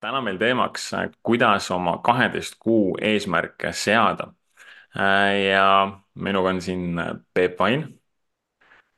[0.00, 0.90] täna meil teemaks,
[1.22, 4.32] kuidas oma kaheteist kuu eesmärke seada.
[5.46, 7.00] ja minuga on siin
[7.34, 7.82] Peep Vain.
[7.82, 7.98] tere,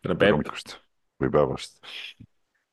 [0.03, 0.31] tere Peep.
[0.31, 0.77] hommikust
[1.23, 1.81] või päevast.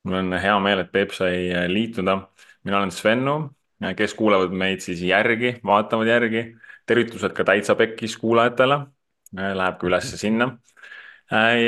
[0.04, 2.20] mul on hea meel, et Peep sai liituda.
[2.64, 3.50] mina olen Svennu,
[3.96, 6.56] kes kuulavad meid siis järgi, vaatavad järgi.
[6.86, 8.86] tervitused ka täitsa pekkis kuulajatele.
[9.34, 10.58] Läheb ka ülesse sinna.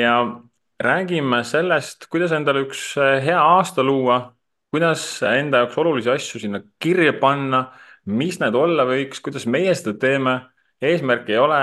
[0.01, 0.41] ja
[0.79, 4.35] räägime sellest, kuidas endale üks hea aasta luua
[4.71, 7.65] kuidas enda jaoks olulisi asju sinna kirja panna,
[8.07, 10.39] mis need olla võiks, kuidas meie seda teeme.
[10.81, 11.59] eesmärk ei ole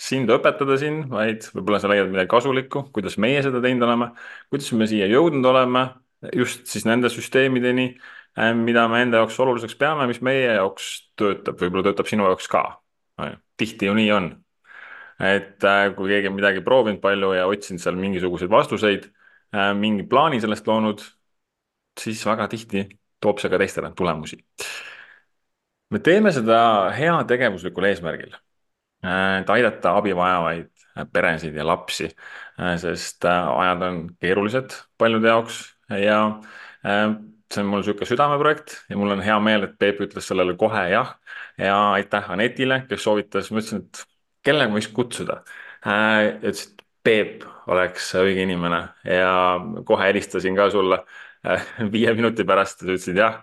[0.00, 4.08] sind õpetada siin, vaid võib-olla sa leiad midagi kasulikku, kuidas meie seda teinud oleme,
[4.50, 5.82] kuidas me siia jõudnud oleme,
[6.38, 7.88] just siis nende süsteemideni,
[8.38, 12.48] eh, mida me enda jaoks oluliseks peame, mis meie jaoks töötab, võib-olla töötab sinu jaoks
[12.48, 12.64] ka.
[13.56, 14.30] tihti ju nii on.
[15.20, 19.10] et eh, kui keegi on midagi proovinud palju ja otsinud seal mingisuguseid vastuseid,
[19.52, 21.04] eh, mingi plaani sellest loonud
[22.00, 22.86] siis väga tihti
[23.22, 24.38] toob see ka teistele tulemusi.
[25.90, 28.32] me teeme seda heategevuslikul eesmärgil,
[29.02, 30.70] et aidata abi vajavaid
[31.12, 32.08] peresid ja lapsi,
[32.80, 35.62] sest ajad on keerulised paljude jaoks
[36.00, 36.18] ja
[37.52, 40.86] see on mul niisugune südameprojekt ja mul on hea meel, et Peep ütles sellele kohe
[40.92, 41.16] jah.
[41.58, 44.04] ja aitäh Anetile, kes soovitas, ma ütlesin, et
[44.46, 45.42] kellega võiks kutsuda.
[45.84, 49.32] ütles, et Peep oleks õige inimene ja
[49.84, 51.02] kohe helistasin ka sulle
[51.94, 53.40] viie minuti pärast sa ütlesid jah.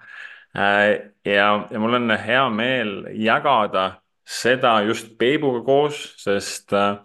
[0.55, 6.97] Äh, ja, ja mul on hea meel jagada seda just Peebuga koos, sest äh,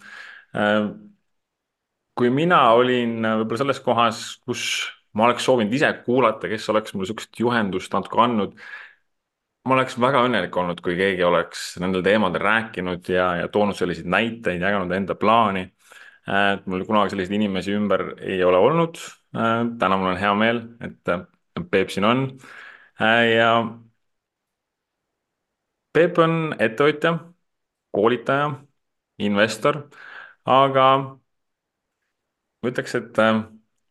[0.57, 0.89] äh,
[2.15, 4.65] kui mina olin võib-olla selles kohas, kus
[5.15, 8.57] ma oleks soovinud ise kuulata, kes oleks mulle sihukest juhendust natuke andnud.
[9.65, 14.09] ma oleks väga õnnelik olnud, kui keegi oleks nendel teemadel rääkinud ja, ja toonud selliseid
[14.13, 15.65] näiteid, jaganud enda plaani.
[16.25, 18.99] Et mul kunagi selliseid inimesi ümber ei ole olnud
[19.35, 21.11] Äh, täna mul on hea meel, et
[21.71, 22.21] Peep siin on.
[23.03, 23.49] Äh, ja
[25.95, 27.13] Peep on ettevõtja,
[27.95, 28.47] koolitaja,
[29.27, 29.81] investor,
[30.47, 30.87] aga
[32.63, 33.43] ma ütleks, et äh,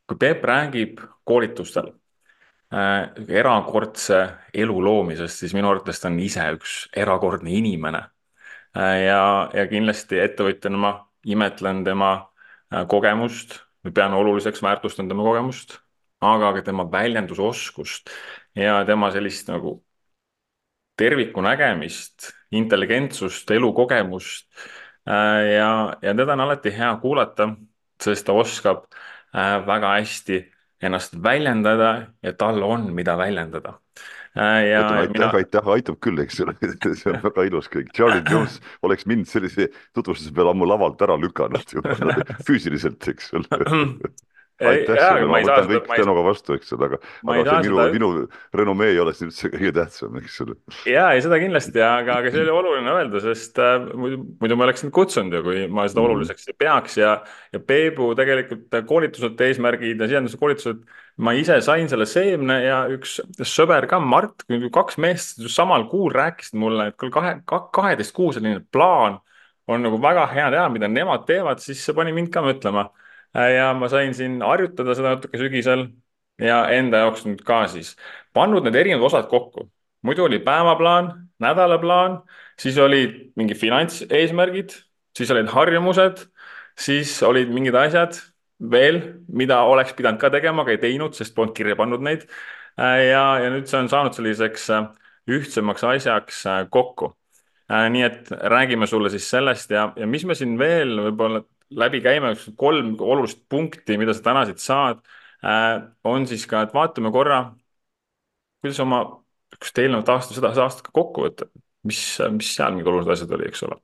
[0.08, 1.94] kui Peep räägib koolitustel
[2.74, 4.20] erakordse
[4.58, 8.00] elu loomisest, siis minu arvates ta on ise üks erakordne inimene.
[8.74, 9.20] ja,
[9.54, 10.94] ja kindlasti ettevõtjana ma
[11.26, 12.14] imetlen tema
[12.90, 15.78] kogemust me peame oluliseks, väärtustan tema kogemust,
[16.24, 18.12] aga ka tema väljendusoskust
[18.56, 19.78] ja tema sellist nagu
[21.00, 24.48] terviku nägemist, intelligentsust, elukogemust.
[25.10, 27.50] Äh, ja, ja teda on alati hea kuulata,
[28.02, 28.86] sest ta oskab
[29.36, 30.44] äh, väga hästi
[30.84, 33.83] ennast väljendada ja tal on, mida väljendada Äh,
[34.36, 36.56] ja ütleme aitäh mina..., aitäh, aitab küll, eks ole.
[37.00, 37.92] See on väga ilus kõik.
[37.96, 41.84] Charlie Jones oleks mind sellise tutvustuse peale ammu lavalt ära lükanud ju
[42.48, 43.64] füüsiliselt, eks ole
[44.70, 47.00] aitäh sulle, ma võtan kõik tänuga vastu, eks ole, aga,
[47.34, 48.10] aga see minu seda..., minu
[48.60, 50.56] renomee ei ole siin üldse kõige tähtsam, eks ole.
[50.90, 54.68] ja, ei seda kindlasti, aga, aga see oli oluline öelda, sest äh, muidu, muidu ma
[54.68, 56.08] oleks sind kutsunud ju, kui ma seda mm.
[56.10, 57.14] oluliseks ei peaks ja,
[57.54, 60.82] ja Peebu tegelikult koolitused, eesmärgid ja sisenduse koolitused,
[61.24, 66.58] ma ise sain selle seemne ja üks sõber ka, Mart, kaks meest samal kuul rääkisid
[66.60, 69.22] mulle, et küll kahe, kaheteist kuu selline plaan
[69.72, 73.03] on nagu väga hea teha, mida nemad teevad, siis see pani mind ka mõtlema Äh,
[73.34, 75.88] ja ma sain siin harjutada seda natuke sügisel
[76.42, 77.94] ja enda jaoks nüüd ka siis
[78.34, 79.70] pannud need erinevad osad kokku.
[80.04, 82.22] muidu oli päevaplaan, nädalaplaan,
[82.60, 84.74] siis olid mingi finantseesmärgid,
[85.18, 86.26] siis olid harjumused,
[86.80, 88.18] siis olid mingid asjad
[88.60, 92.28] veel, mida oleks pidanud ka tegema, aga ei teinud, sest polnud kirja pannud neid.
[92.80, 94.90] Äh, ja, ja nüüd see on saanud selliseks äh,
[95.30, 97.14] ühtsemaks asjaks kokku.
[97.70, 101.40] nii et räägime sulle siis sellest ja, ja mis me siin veel võib-olla
[101.80, 105.02] läbi käima kolm olulist punkti, mida sa täna siit saad
[105.44, 107.42] äh,, on siis ka, et vaatame korra,
[108.64, 109.04] kuidas oma
[109.54, 111.50] niisugust eelnevat aastat, seda aastat ka kokku võtta,
[111.88, 112.02] mis,
[112.34, 113.80] mis seal mingid olulised asjad oli, eks ole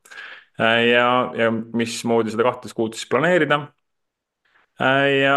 [0.59, 0.85] äh,.
[0.89, 1.07] ja,
[1.37, 3.61] ja mismoodi seda kahtteist kuud siis planeerida
[4.81, 5.09] äh,.
[5.21, 5.35] ja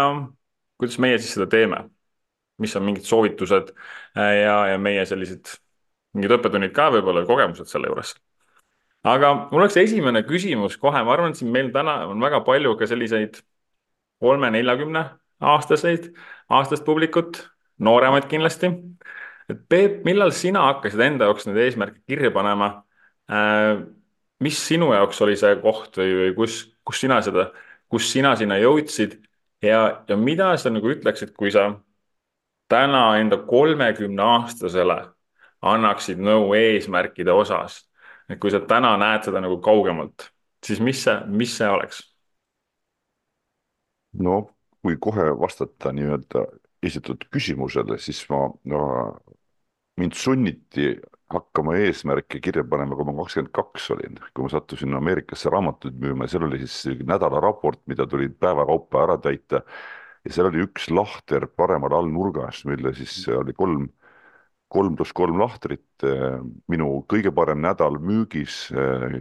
[0.77, 1.85] kuidas meie siis seda teeme,
[2.61, 3.73] mis on mingid soovitused
[4.15, 5.55] ja, ja meie sellised
[6.13, 8.13] mingid õppetunnid ka võib-olla, kogemused selle juures
[9.03, 12.75] aga mul oleks esimene küsimus kohe, ma arvan, et siin meil täna on väga palju
[12.79, 13.41] ka selliseid
[14.23, 15.03] kolme-neljakümne
[15.43, 16.11] aastaseid,
[16.49, 17.41] aastast publikut,
[17.83, 18.71] nooremaid kindlasti.
[19.49, 22.83] et Peep, millal sina hakkasid enda jaoks neid eesmärke kirja panema
[23.31, 23.83] äh,?
[24.43, 27.51] mis sinu jaoks oli see koht või, või kus, kus sina seda,
[27.91, 29.17] kus sina sinna jõudsid
[29.63, 31.69] ja, ja mida sa nagu ütleksid, kui sa
[32.71, 34.99] täna enda kolmekümne aastasele
[35.63, 37.83] annaksid nõu eesmärkide osas
[38.29, 40.29] et kui sa täna näed seda nagu kaugemalt,
[40.65, 42.03] siis mis see, mis see oleks?
[44.23, 44.41] no
[44.83, 46.43] kui kohe vastata nii-öelda
[46.83, 48.81] esitatud küsimusele, siis ma no,
[49.99, 50.91] mind sunniti
[51.33, 56.27] hakkama eesmärke kirja panema, kui ma kakskümmend kaks olin, kui ma sattusin Ameerikasse raamatuid müüma
[56.27, 59.63] ja seal oli siis nädalaraport, mida tuli päeva kaupa ära täita.
[60.23, 63.87] ja seal oli üks lahter paremal all nurgas, mille siis oli kolm,
[64.73, 65.85] kolm pluss kolm lahtrit.
[66.67, 68.67] minu kõige parem nädal müügis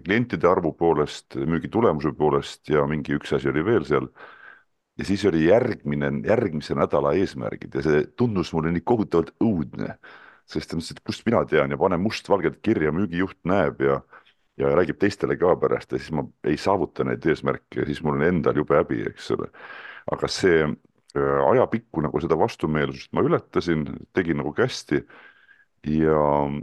[0.04, 4.08] klientide arvu poolest, müügitulemuse poolest ja mingi üks asi oli veel seal
[4.98, 9.96] ja siis oli järgmine, järgmise nädala eesmärgid ja see tundus mulle nii kohutavalt õudne
[10.50, 14.02] sest ta mõtles, et kust mina tean ja panen mustvalgelt kirja, müügijuht näeb ja
[14.60, 18.18] ja räägib teistele ka pärast ja siis ma ei saavuta neid eesmärke ja siis mul
[18.18, 19.48] on endal jube häbi, eks ole.
[20.12, 25.00] aga see äh, ajapikku nagu seda vastumeelsust ma ületasin, tegin nagu kästi
[25.86, 26.18] ja,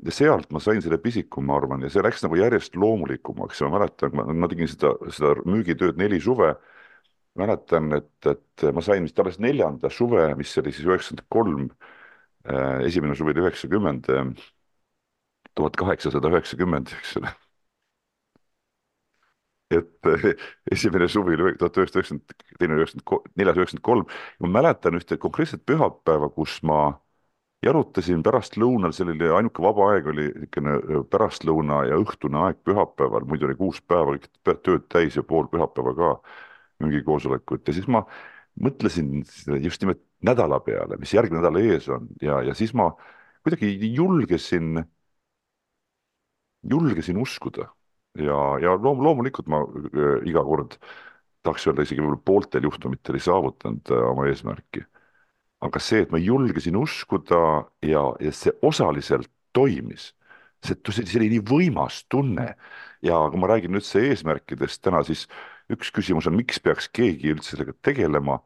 [0.06, 3.69] ja sealt ma sain selle pisiku, ma arvan, ja see läks nagu järjest loomulikumaks ja
[3.69, 6.56] ma mäletan, ma, tegin seda, seda müügitööd neli suve.
[7.39, 11.69] mäletan, et, et ma sain vist alles neljanda suve, mis oli siis üheksakümmend kolm
[12.48, 14.25] Äh, esimene suvi oli üheksakümmend, äh,
[15.56, 17.33] tuhat kaheksasada üheksakümmend, eks ole.
[19.72, 20.33] et äh,
[20.72, 24.06] esimene suvi oli tuhat üheksasada üheksakümmend, teine üheksakümmend, neljas üheksakümmend kolm.
[24.39, 26.80] ma mäletan ühte konkreetset pühapäeva, kus ma
[27.66, 33.50] jalutasin pärastlõunal, see oli ainuke vaba aeg oli niisugune pärastlõuna ja õhtune aeg pühapäeval, muidu
[33.50, 34.30] oli kuus päeva kõik
[34.64, 36.12] tööd täis ja pool pühapäeva ka
[36.84, 38.06] müügikoosolekut ja siis ma
[38.64, 39.24] mõtlesin
[39.64, 42.08] just nimelt nädala peale, mis järgmine nädal ees on.
[42.24, 42.90] Ja, ja siis ma
[43.44, 44.84] kuidagi julgesin,
[46.72, 47.70] julgesin uskuda.
[48.20, 49.62] Ja, ja loom-, loomulikult ma
[50.28, 50.80] iga kord
[51.46, 54.84] tahaks öelda isegi võib-olla pooltel juhtumitel ei saavutanud äh, oma eesmärki.
[55.66, 57.42] Aga see, et ma julgesin uskuda
[57.86, 60.14] ja, ja see osaliselt toimis,
[60.64, 62.54] see, see oli nii võimas tunne.
[63.06, 65.26] Ja kui ma räägin üldse eesmärkidest täna, siis
[65.72, 68.42] üks küsimus on, miks peaks keegi üldse sellega tegelema?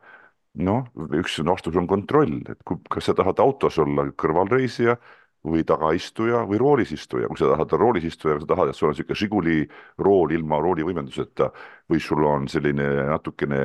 [0.61, 0.85] Noh,
[1.17, 4.99] üks vastus on kontroll, et kui, kas sa tahad autos olla kõrvalreisija
[5.43, 8.93] või tagaistuja või roolis istuja, kui sa tahad roolis istuja, sa tahad, et sul on
[8.93, 9.57] niisugune Žiguli
[9.99, 11.49] rool ilma roolivõimenduseta
[11.91, 13.63] või sul on selline natukene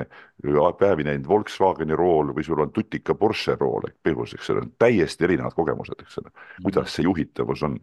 [0.79, 5.29] päevi näinud Volkswageni rool või sul on tutika Porsche rool ehk põhjus, eks ole, täiesti
[5.29, 6.35] erinevad kogemused, eks ole,
[6.65, 7.79] kuidas see juhitavus on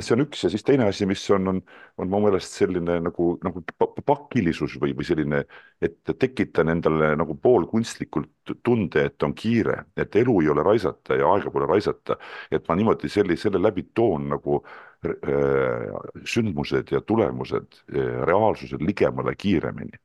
[0.00, 1.58] see on üks ja siis teine asi, mis on, on,
[2.00, 3.62] on mu meelest selline nagu, nagu
[4.06, 5.42] pakilisus või, või selline,
[5.84, 11.28] et tekitan endale nagu poolkunstlikult tunde, et on kiire, et elu ei ole raisata ja
[11.34, 12.16] aega pole raisata.
[12.50, 14.62] et ma niimoodi selle, selle läbi toon nagu
[15.04, 15.92] äh,
[16.24, 20.00] sündmused ja tulemused äh, reaalsused ligemale kiiremini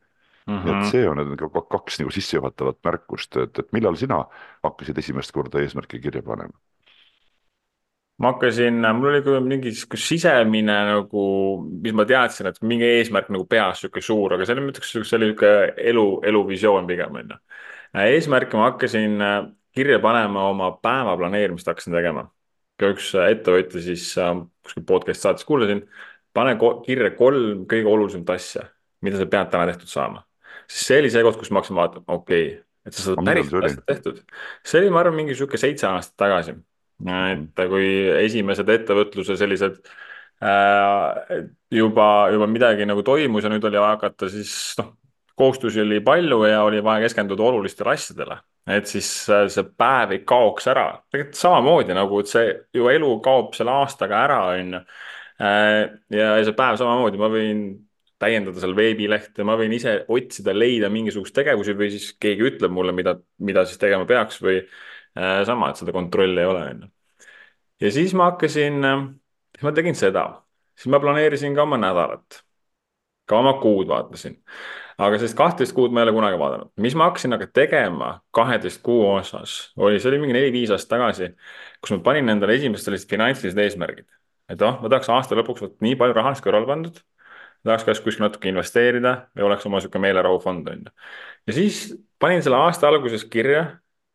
[0.47, 0.69] Mm -hmm.
[0.69, 0.83] et mhm.
[0.83, 4.25] see on need kaks nagu sissejuhatavat märkust, et, et millal sina
[4.63, 6.55] hakkasid esimest korda eesmärke kirja panema?
[8.17, 11.23] Ma hakkasin, mul oli ka mingi sihuke sisemine nagu,
[11.83, 14.93] mis ma teadsin, et mingi eesmärk nagu peas sihuke suur, aga see oli, ma ütleks,
[14.95, 17.37] see oli niisugune elu, eluvisioon pigem on ju.
[18.07, 19.37] eesmärke ma hakkasin äh,
[19.77, 22.25] kirja panema, oma päeva planeerimist hakkasin tegema.
[22.81, 24.33] ka üks äh, ettevõtja siis äh,
[24.65, 25.83] kuskil podcast saates kuulasin,
[26.33, 26.55] pane
[26.85, 28.65] kirja kolm kõige olulisemat asja,
[29.05, 30.23] mida sa pead täna tehtud saama.
[30.65, 33.53] siis see oli see koht, kus ma hakkasin vaatama, okei okay,, et sa saad päris
[33.61, 34.25] asjad tehtud.
[34.65, 36.57] see oli, ma arvan, mingi sihuke seitse aastat tagasi
[37.05, 37.87] et kui
[38.23, 39.79] esimesed ettevõtluse sellised
[40.41, 44.95] äh, juba, juba midagi nagu toimus ja nüüd oli vaja hakata, siis noh,
[45.37, 48.39] kohustusi oli palju ja oli vaja keskenduda olulistele asjadele.
[48.67, 53.11] et siis äh, see päev ei kaoks ära, tegelikult samamoodi nagu, et see ju elu
[53.23, 54.81] kaob selle aastaga ära, on ju.
[55.37, 57.61] Äh, ja see päev samamoodi, ma võin
[58.19, 62.95] täiendada seal veebilehte, ma võin ise otsida, leida mingisuguseid tegevusi või siis keegi ütleb mulle,
[62.97, 63.13] mida,
[63.45, 64.63] mida siis tegema peaks või
[65.45, 66.89] sama, et seda kontrolli ei ole, on ju.
[67.85, 69.05] ja siis ma hakkasin, äh,
[69.55, 70.25] siis ma tegin seda,
[70.77, 72.41] siis ma planeerisin ka oma nädalat,
[73.27, 74.37] ka oma kuud vaatasin.
[74.97, 78.81] aga sellist kahtteist kuud ma ei ole kunagi vaadanud, mis ma hakkasin aga tegema kaheteist
[78.85, 81.33] kuu osas, oli, see oli mingi neli-viis aastat tagasi,
[81.81, 84.07] kus ma panin endale esimesed sellised finantsilised eesmärgid.
[84.49, 87.01] et noh, ma tahaks aasta lõpuks vot nii palju rahalist kõrvale pandud
[87.67, 90.93] tahaks kas kuskil natuke investeerida või oleks oma niisugune meelerahufond, on ju.
[91.47, 91.81] ja siis
[92.19, 93.65] panin selle aasta alguses kirja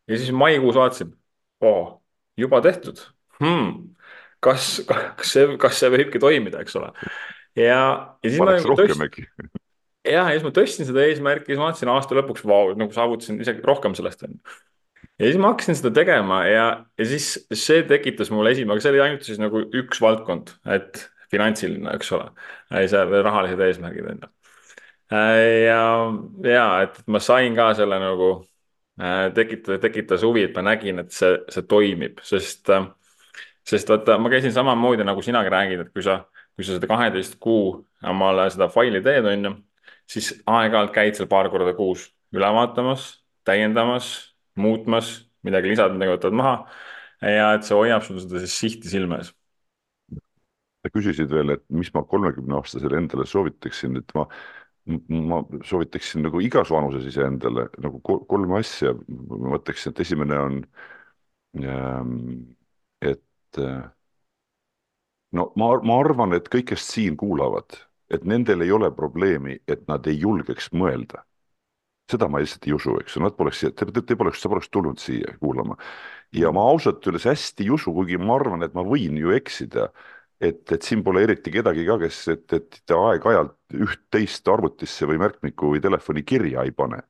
[0.09, 1.13] ja siis maikuus vaatasin
[1.63, 1.99] oh,,
[2.39, 3.01] juba tehtud
[3.43, 3.93] hmm..
[4.43, 6.91] kas, kas see, kas see võibki toimida, eks ole.
[7.59, 7.79] ja,
[8.23, 9.49] ja siis Paneks ma nagu tõstsin,
[10.15, 13.41] jah, ja siis ma tõstsin seda eesmärki, siis ma vaatasin aasta lõpuks, vau, nagu saavutasin
[13.45, 14.59] isegi rohkem sellest, on ju.
[15.23, 16.67] ja siis ma hakkasin seda tegema ja,
[16.99, 21.07] ja siis see tekitas mul esimene, aga see oli ainult siis nagu üks valdkond, et
[21.33, 22.29] finantsiline, eks ole,
[22.91, 24.33] seal rahalised eesmärgid, on ju.
[25.13, 25.85] ja,
[26.45, 28.35] ja et ma sain ka selle nagu
[29.03, 32.85] Äh, tekitas, tekitas huvi, et ma nägin, et see, see toimib, sest, äh,
[33.67, 36.21] sest vaata, ma käisin samamoodi nagu sinagi räägid, et kui sa,
[36.55, 37.81] kui sa seda kaheteist kuu
[38.13, 39.53] omale seda faili teed, on ju,
[40.13, 42.07] siis aeg-ajalt käid seal paar korda kuus
[42.37, 43.09] üle vaatamas,
[43.49, 44.13] täiendamas,
[44.55, 45.11] muutmas,
[45.43, 46.57] midagi lisad, midagi võtad maha.
[47.27, 49.35] ja et see hoiab sul seda siis sihti silme ees.
[50.83, 54.29] sa küsisid veel, et mis ma kolmekümne aastasele endale soovitaksin, et ma,
[54.87, 58.95] ma soovitaksin nagu igas vanuses iseendale nagu kolm asja.
[59.29, 60.61] ma mõtleksin, et esimene on,
[61.63, 62.15] ähm,
[63.01, 63.85] et äh,
[65.33, 67.79] no ma, ma arvan, et kõik, kes siin kuulavad,
[68.13, 71.23] et nendel ei ole probleemi, et nad ei julgeks mõelda
[72.13, 74.51] seda ma lihtsalt ei usu, eks ju, nad poleks siia, te, te, te poleks, sa
[74.53, 75.77] poleks tulnud siia kuulama.
[76.37, 79.91] ja ma ausalt öeldes hästi ei usu, kuigi ma arvan, et ma võin ju eksida,
[80.43, 83.57] et, et siin pole eriti kedagi ka, kes, et, et aeg-ajalt
[83.87, 87.03] üht-teist arvutisse või märkmikku või telefoni kirja ei pane.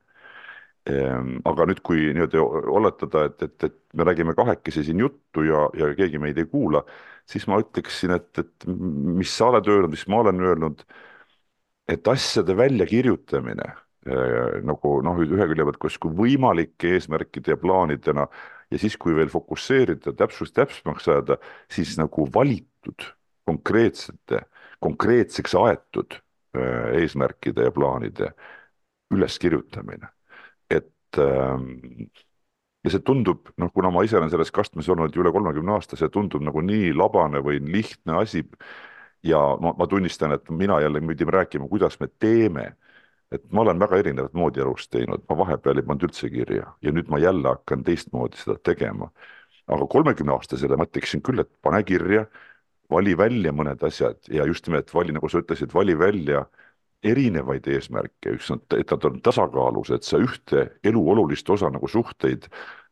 [0.89, 5.67] Ehm, aga nüüd, kui niimoodi oletada, et, et, et me räägime kahekesi siin juttu ja,
[5.79, 6.83] ja keegi meid ei kuula,
[7.29, 10.83] siis ma ütleksin, et, et mis sa oled öelnud, mis ma olen öelnud,
[11.91, 13.71] et asjade väljakirjutamine
[14.03, 18.25] Äh, nagu noh, ühe külje pealt kus, kui võimalike eesmärkide ja plaanidena
[18.73, 21.37] ja siis, kui veel fokusseerida, täpsus täpsemaks ajada,
[21.71, 23.05] siis nagu valitud
[23.45, 24.43] konkreetsete,
[24.83, 26.17] konkreetseks aetud
[26.57, 28.33] äh, eesmärkide ja plaanide
[29.13, 30.09] üleskirjutamine.
[30.69, 32.09] et ähm,
[32.83, 36.09] ja see tundub, noh, kuna ma ise olen selles kastmes olnud üle kolmekümne aasta, see
[36.11, 38.43] tundub nagu nii labane või lihtne asi.
[39.23, 42.73] ja ma, ma tunnistan, et mina jälle pidime rääkima, kuidas me teeme
[43.33, 46.93] et ma olen väga erinevat moodi elus teinud, ma vahepeal ei pannud üldse kirja ja
[46.93, 49.09] nüüd ma jälle hakkan teistmoodi seda tegema.
[49.67, 52.25] aga kolmekümne aastasele ma ütleksin küll, et pane kirja,
[52.93, 56.45] vali välja mõned asjad ja just nimelt vali, nagu sa ütlesid, vali välja
[57.03, 61.89] erinevaid eesmärke, üks on, et nad on tasakaalus, et sa ühte elu olulist osa nagu
[61.91, 62.47] suhteid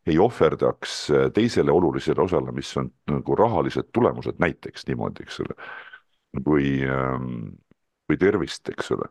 [0.06, 0.96] ei ohverdaks
[1.34, 5.56] teisele olulisele osale, mis on nagu rahalised tulemused näiteks niimoodi, eks ole.
[6.46, 7.54] või, ähm,
[8.08, 9.08] või tervist, eks ole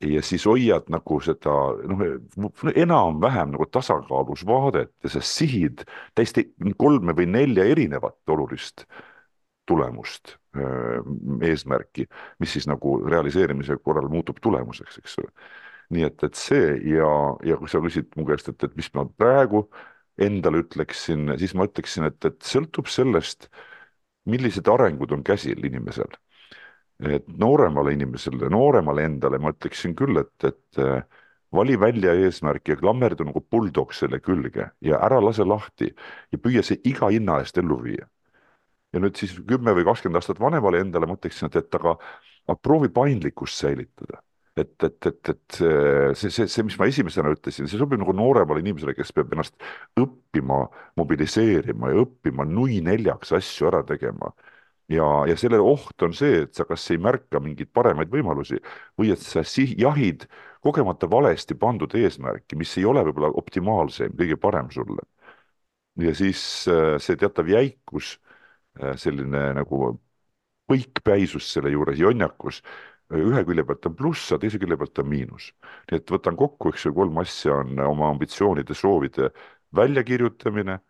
[0.00, 1.54] ja siis hoiad nagu seda
[1.90, 5.84] noh, enam-vähem nagu tasakaalus vaadet ja sa sihid
[6.16, 6.46] täiesti
[6.80, 8.86] kolme või nelja erinevat olulist
[9.70, 10.36] tulemust,
[11.46, 12.06] eesmärki,
[12.42, 15.30] mis siis nagu realiseerimise korral muutub tulemuseks, eks ole.
[15.94, 17.10] nii et, et see ja,
[17.46, 19.64] ja kui sa küsid mu käest, et, et mis ma praegu
[20.20, 23.48] endale ütleksin, siis ma ütleksin, et, et sõltub sellest,
[24.30, 26.18] millised arengud on käsil inimesel
[27.08, 31.02] et nooremale inimesele, nooremale endale ma ütleksin küll, et, et äh,
[31.52, 35.90] vali välja eesmärk ja klammerdu nagu buldog selle külge ja ära lase lahti
[36.32, 38.06] ja püüa see iga hinna eest ellu viia.
[38.92, 41.96] Ja nüüd siis kümme või kakskümmend aastat vanemale endale ma ütleksin, et, et aga,
[42.48, 44.22] aga proovi paindlikkust säilitada.
[44.58, 45.58] et, et, et, et
[46.18, 49.54] see, see, see, mis ma esimesena ütlesin, see sobib nagu nooremale inimesele, kes peab ennast
[50.00, 50.64] õppima
[51.00, 54.34] mobiliseerima ja õppima nui neljaks asju ära tegema
[54.90, 58.60] ja, ja selle oht on see, et sa kas ei märka mingeid paremaid võimalusi
[58.98, 60.26] või et sa sih-, jahid
[60.64, 65.06] kogemata valesti pandud eesmärki, mis ei ole võib-olla optimaalsem, kõige parem sulle.
[66.00, 68.18] ja siis äh, see teatav jäikus,
[68.96, 69.80] selline nagu
[70.70, 72.60] põikpäisus selle juures, jonnakus,
[73.12, 75.50] äh, ühe külje pealt on pluss, aga teise külje pealt on miinus.
[75.90, 79.30] nii et võtan kokku, eks ju, kolm asja on oma ambitsioonide, soovide
[79.76, 80.80] väljakirjutamine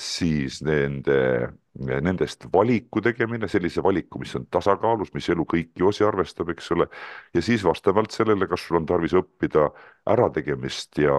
[0.00, 1.16] siis nende,
[1.74, 6.86] nendest valiku tegemine, sellise valiku, mis on tasakaalus, mis elu kõiki osi arvestab, eks ole,
[7.34, 9.68] ja siis vastavalt sellele, kas sul on tarvis õppida
[10.08, 11.16] ärategemist ja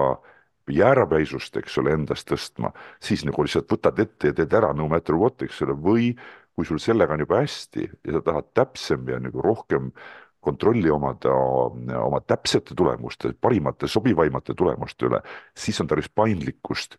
[0.70, 5.16] jäärapäisust, eks ole, endast tõstma, siis nagu lihtsalt võtad ette ja teed ära no matter
[5.18, 6.12] what, eks ole, või
[6.52, 9.90] kui sul sellega on juba hästi ja sa tahad täpsem ja nagu rohkem
[10.42, 11.32] kontrolli omada
[12.02, 15.20] oma täpsete tulemuste, parimate, sobivaimate tulemuste üle,
[15.54, 16.98] siis on tarvis paindlikkust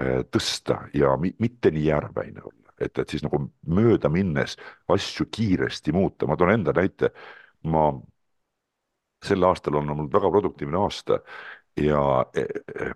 [0.00, 4.54] Äh, tõsta ja mitte nii jäärapäine olla, et, et siis nagu mööda minnes
[4.88, 7.10] asju kiiresti muuta, ma toon enda näite,
[7.68, 7.90] ma
[9.20, 11.18] sel aastal on olnud väga produktiivne aasta
[11.76, 12.00] ja
[12.32, 12.88] e, e,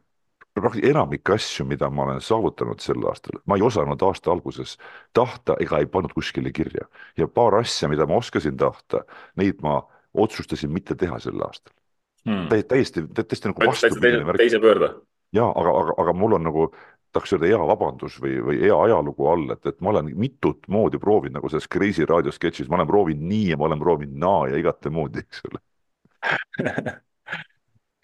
[0.83, 4.77] enamik asju, mida ma olen saavutanud sel aastal, ma ei osanud aasta alguses
[5.13, 6.89] tahta ega ei pannud kuskile kirja.
[7.17, 9.05] Ja paar asja, mida ma oskasin tahta,
[9.37, 9.83] neid ma
[10.15, 11.75] otsustasin mitte teha sel aastal.
[12.27, 12.49] Hmm..
[12.69, 14.95] täiesti, täiesti nagu vastupidine teise pöörde.
[15.33, 16.71] Ja aga, aga, aga mul on nagu
[17.15, 20.99] tahaks öelda hea vabandus või, või hea ajalugu all, et, et ma olen mitut moodi
[21.03, 24.61] proovinud nagu selles Kreisi raadiosketšis, ma olen proovinud nii ja ma olen proovinud naa ja
[24.61, 25.63] igate moodi, eks ole.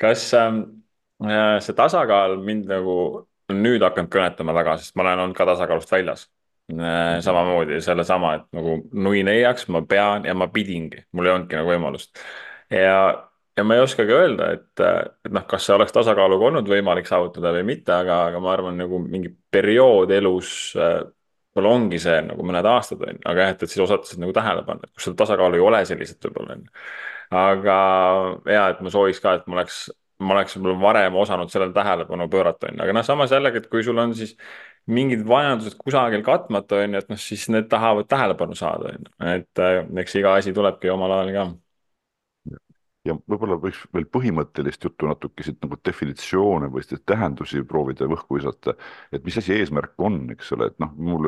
[0.02, 0.81] Kas ähm, äh,
[1.62, 2.94] see tasakaal mind nagu
[3.52, 6.28] nüüd hakanud kõnetama väga, sest ma olen olnud ka tasakaalust väljas
[6.72, 7.18] äh,.
[7.24, 11.72] samamoodi sellesama, et nagu nui neiaks ma pean ja ma pidingi, mul ei olnudki nagu
[11.74, 12.22] võimalust
[12.72, 12.96] ja
[13.56, 14.80] ja ma ei oskagi öelda, et,
[15.26, 18.78] et noh, kas see oleks tasakaaluga olnud võimalik saavutada või mitte, aga, aga ma arvan,
[18.80, 23.64] nagu mingi periood elus võib-olla ongi see nagu mõned aastad on ju, aga jah, et,
[23.64, 26.56] et siis osata seda nagu tähele panna, et kus seda tasakaalu ei ole selliselt võib-olla
[26.56, 26.86] on ju.
[27.42, 27.76] aga
[28.54, 29.82] ja, et ma sooviks ka, et ma oleks,
[30.22, 33.68] ma oleks võib-olla varem osanud sellele tähelepanu pöörata on ju, aga noh, samas jällegi, et
[33.72, 34.36] kui sul on siis
[34.90, 39.12] mingid vajadused kusagil katmata, on ju, et noh, siis need tahavad tähelepanu saada, on ju.
[39.34, 41.46] et äh, eks iga asi tulebki omal ajal ka.
[43.02, 48.76] Ja võib-olla võiks veel põhimõttelist juttu natuke siit nagu definitsioone või tähendusi proovida õhku visata,
[49.10, 51.26] et mis asi eesmärk on, eks ole, et noh, mul,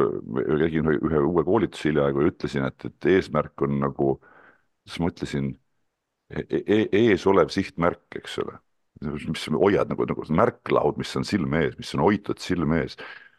[0.63, 4.13] tegin ühe uue koolituse hiljaaegu ja ütlesin, et, et eesmärk on nagu,
[4.87, 5.51] siis ma ütlesin
[6.31, 8.55] e, e, ees olev sihtmärk, eks ole,
[9.13, 12.97] mis hoiad nagu, nagu märklaud, mis on silme ees, mis on hoitud silme ees.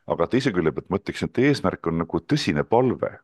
[0.07, 3.15] aga teise külje pealt ma ütleksin, et eesmärk on nagu tõsine palve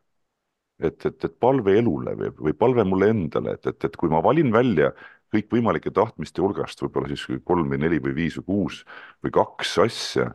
[0.82, 4.22] et, et, et palve elule või, või palve mulle endale, et, et, et kui ma
[4.24, 4.90] valin välja
[5.32, 8.82] kõikvõimalike tahtmiste hulgast võib-olla siis kolm või neli või viis või kuus
[9.24, 10.32] või kaks asja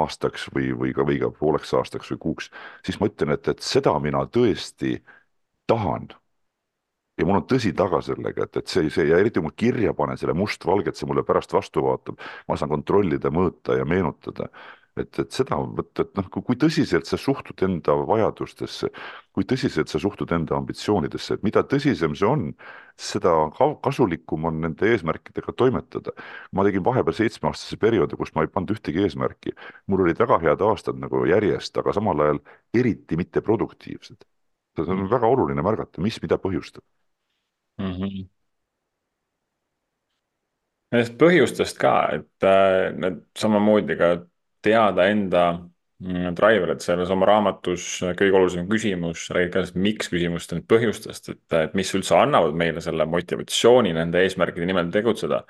[0.00, 2.50] aastaks või, või ka, või ka pooleks aastaks või kuuks,
[2.86, 5.00] siis ma ütlen, et, et seda mina tõesti
[5.70, 6.10] tahan.
[7.20, 9.94] Ja mul on tõsi taga sellega, et, et see, see ja eriti kui ma kirja
[9.96, 14.48] panen selle mustvalget, see mulle pärast vastu vaatab, ma saan kontrollida, mõõta ja meenutada
[14.98, 18.90] et, et seda võtta, et noh, kui tõsiselt sa suhtud enda vajadustesse,
[19.36, 22.46] kui tõsiselt sa suhtud enda ambitsioonidesse, et mida tõsisem see on,
[23.10, 23.32] seda
[23.84, 26.14] kasulikum on nende eesmärkidega toimetada.
[26.52, 29.54] ma tegin vahepeal seitsmeaastase perioodi, kus ma ei pannud ühtegi eesmärki.
[29.86, 32.42] mul olid väga head aastad nagu järjest, aga samal ajal
[32.74, 34.26] eriti mitte produktiivsed.
[34.80, 36.84] see on väga oluline märgata, mis mida põhjustab
[37.78, 37.94] mm.
[37.94, 38.28] -hmm
[40.90, 44.12] nendest põhjustest ka, et äh, need samamoodi ka
[44.64, 47.86] teada enda mm, driver'it, selles oma raamatus
[48.18, 52.56] kõige olulisem küsimus, räägib ka sellest miks küsimust, nüüd põhjustest, et, et mis üldse annavad
[52.58, 55.44] meile selle motivatsiooni nende eesmärkide nimel tegutseda.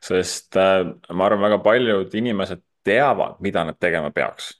[0.00, 4.56] sest äh, ma arvan, väga paljud inimesed teavad, mida nad tegema peaks.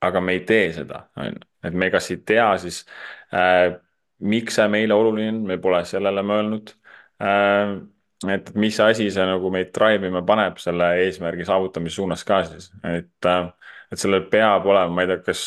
[0.00, 2.84] aga me ei tee seda, on ju, et me kas ei tea siis
[3.36, 3.76] äh,
[4.20, 6.74] miks see meile oluline on, me pole sellele mõelnud.
[7.20, 7.78] Äh,
[8.28, 12.68] et mis asi see nagu meid drive ima paneb selle eesmärgi saavutamise suunas ka siis,
[12.84, 13.46] et, äh,
[13.92, 15.44] et sellel peab olema, ma ei tea, kas,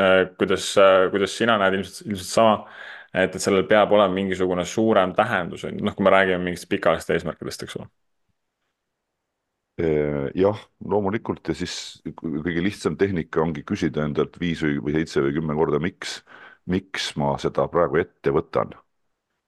[0.00, 2.54] äh, kuidas, äh, kuidas sina näed, ilmselt, ilmselt sama,
[3.12, 7.66] et, et sellel peab olema mingisugune suurem tähendus, noh, kui me räägime mingitest pikaajalistest eesmärkidest,
[7.66, 7.90] eks ole.
[10.36, 11.72] Jah, loomulikult ja siis
[12.20, 16.18] kõige lihtsam tehnika ongi küsida endalt viis või, või seitse või kümme korda, miks,
[16.66, 18.72] miks ma seda praegu ette võtan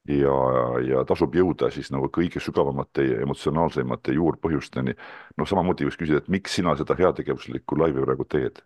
[0.09, 0.37] ja,
[0.85, 4.95] ja tasub jõuda siis nagu kõige sügavamate ja emotsionaalsemate juurpõhjusteni.
[5.37, 8.61] noh, samamoodi võiks küsida, et miks sina seda heategevuslikku laivi praegu teed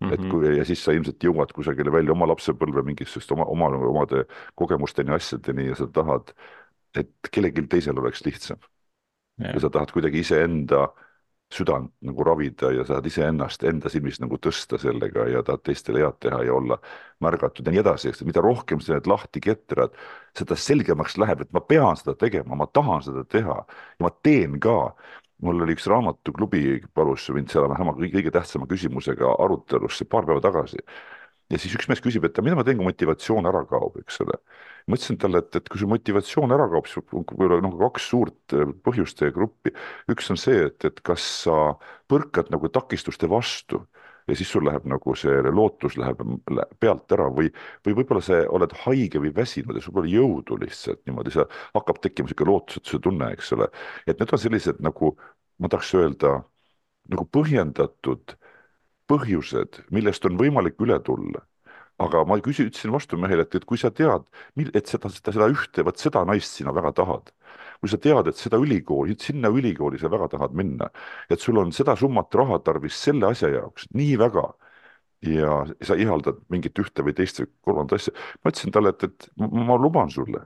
[0.00, 0.08] mm.
[0.08, 0.14] -hmm.
[0.14, 4.24] et kui ja siis sa ilmselt jõuad kusagile välja oma lapsepõlve mingist oma, oma, omade
[4.54, 6.34] kogemusteni, asjadeni ja sa tahad,
[6.94, 8.58] et kellelgi teisel oleks lihtsam.
[9.38, 10.88] ja sa tahad kuidagi iseenda
[11.54, 16.18] südant nagu ravida ja saad iseennast enda silmis nagu tõsta sellega ja tahad teistele head
[16.24, 16.78] teha ja olla
[17.22, 19.94] märgatud ja nii edasi, eks, mida rohkem sa need lahti ketrad,
[20.36, 24.58] seda selgemaks läheb, et ma pean seda tegema, ma tahan seda teha ja ma teen
[24.60, 24.94] ka.
[25.44, 30.80] mul oli üks raamatuklubi, palus mind seal sama kõige tähtsama küsimusega arutelusse paar päeva tagasi
[31.50, 34.38] ja siis üks mees küsib, et mida ma teen, kui motivatsioon ära kaob, eks ole.
[34.86, 38.54] Ma ütlesin talle, et, et kui see motivatsioon ära kaob, siis võib-olla noh, kaks suurt
[38.54, 39.72] äh, põhjuste gruppi.
[40.12, 41.56] üks on see, et, et kas sa
[42.10, 43.82] põrkad nagu takistuste vastu
[44.28, 46.22] ja siis sul läheb nagu see lootus läheb
[46.82, 47.50] pealt ära või,
[47.86, 51.46] või võib-olla sa oled haige või väsinud ja sul pole jõudu lihtsalt niimoodi, sa
[51.76, 53.70] hakkab tekkima niisugune lootusetuse tunne, eks ole.
[54.06, 55.14] et need on sellised nagu,
[55.62, 56.32] ma tahaks öelda,
[57.12, 58.36] nagu põhjendatud
[59.10, 61.44] põhjused, millest on võimalik üle tulla.
[62.02, 64.26] Aga ma küsi-, ütlesin vastu mehele, et, et kui sa tead,
[64.66, 67.32] et seda, seda, seda ühte, vot seda naist sina väga tahad,
[67.80, 70.90] kui sa tead, et seda ülikooli, sinna ülikooli sa väga tahad minna,
[71.30, 74.46] et sul on seda summat raha tarvis selle asja jaoks nii väga
[75.26, 78.12] ja sa ihaldad mingit ühte või teist või kolmandat asja,
[78.44, 80.44] ma ütlesin talle, et, et ma, ma luban sulle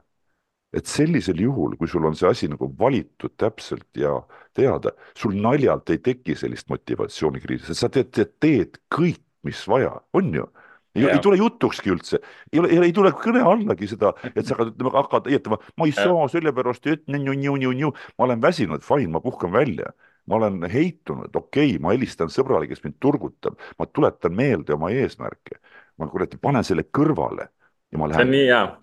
[0.72, 4.12] et sellisel juhul, kui sul on see asi nagu valitud täpselt ja
[4.56, 10.30] teada, sul naljalt ei teki sellist motivatsioonikriisi, sa teed, teed, teed kõik, mis vaja, on
[10.36, 10.46] ju
[10.94, 12.20] ei, ei tule jutukski üldse,
[12.53, 16.29] ei ole, ei tule kõne allagi seda, et sa hakkad, hakkad heietama, ma ei saa
[16.33, 19.92] sellepärast, et nii-nii-nii-nii, ma olen väsinud, fine, ma puhkan välja.
[20.31, 24.90] ma olen heitunud, okei okay,, ma helistan sõbrale, kes mind turgutab, ma tuletan meelde oma
[24.94, 25.59] eesmärke.
[25.98, 27.48] ma kuradi panen selle kõrvale
[27.92, 28.31] ja ma lähen,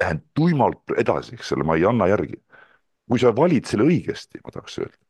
[0.02, 2.42] lähen tuimalt edasi, eks ole, ma ei anna järgi.
[3.08, 5.07] kui sa valid selle õigesti, ma tahaks öelda.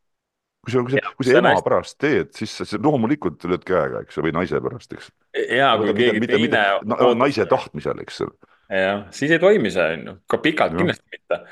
[0.68, 1.66] Kui sa, kui sa, kui sa ema hästi...
[1.66, 5.08] pärast teed, siis sa loomulikult lööd käega, eks ju, või naise pärast, eks.
[5.56, 8.36] ja kui keegi mitte, teine mitte, naise tahtmisel, eks ole.
[8.82, 10.82] jah, siis ei toimi see, on ju, ka pikalt ja.
[10.82, 11.42] kindlasti mitte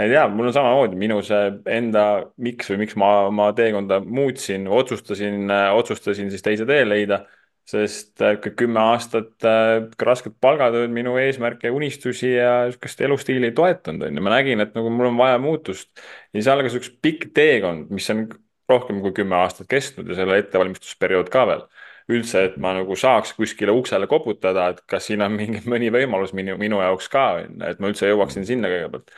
[0.00, 2.06] et jaa, mul on samamoodi, minu see enda
[2.40, 7.22] miks või miks ma oma teekonda muutsin, otsustasin, otsustasin siis teise tee leida
[7.68, 14.08] sest äh, kümme aastat äh, rasket palgatööd minu eesmärke unistusi ja niisugust elustiili ei toetanud,
[14.08, 15.90] on ju, ma nägin, et nagu mul on vaja muutust.
[16.32, 18.26] ja siis algas üks pikk teekond, mis on
[18.70, 21.64] rohkem kui kümme aastat kestnud ja selle ettevalmistusperiood ka veel.
[22.12, 26.32] üldse, et ma nagu saaks kuskile uksele koputada, et kas siin on mingi, mõni võimalus
[26.34, 27.26] minu, minu jaoks ka,
[27.68, 29.12] et ma üldse jõuaksin sinna kõigepealt.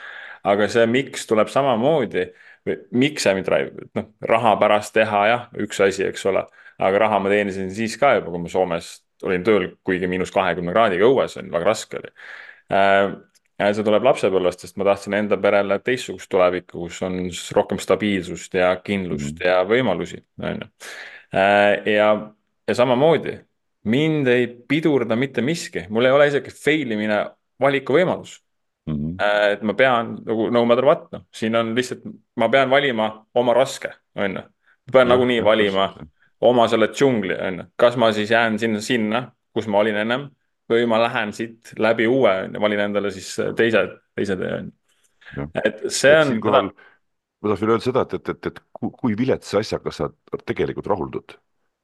[0.44, 2.26] aga see miks tuleb samamoodi,
[2.92, 6.44] miks see mind drive, noh, raha pärast teha jah, üks asi, eks ole,
[6.78, 8.92] aga raha ma teenisin siis ka juba, kui ma Soomes
[9.24, 12.12] olin tööl, kuigi miinus kahekümne kraadiga õues on, väga raske oli
[12.72, 13.14] äh,
[13.74, 17.18] see tuleb lapsepõlvest, sest ma tahtsin enda perele teistsugust tulevikku, kus on
[17.54, 20.70] rohkem stabiilsust ja kindlust mm ja võimalusi, on ju.
[21.34, 22.08] Äh, ja,
[22.68, 23.38] ja samamoodi
[23.90, 27.20] mind ei pidurda mitte miski, mul ei ole isegi fail imine
[27.60, 28.38] valikuvõimalus
[28.86, 28.94] mm.
[28.94, 29.52] -hmm.
[29.52, 32.04] et ma pean nagu no matter what, noh, siin on lihtsalt,
[32.36, 34.44] ma pean valima oma raske, on ju.
[34.86, 35.90] ma pean nagunii valima
[36.40, 40.28] oma selle džungli, on ju, kas ma siis jään sinna, sinna, kus ma olin ennem
[40.70, 44.72] või ma lähen siit läbi uue, valin endale siis teise, teise tee, on
[45.36, 45.48] ju.
[45.64, 46.34] et see on.
[46.34, 46.70] siinkohal
[47.44, 48.60] ma tahtsin öelda seda, et, et, et, et
[49.00, 50.08] kui viletsa asjaga sa
[50.48, 51.36] tegelikult rahuldud.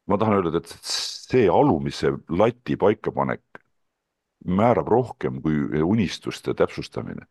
[0.09, 3.45] ma tahan öelda, et see alumise lati paikapanek
[4.45, 7.27] määrab rohkem kui unistuste täpsustamine.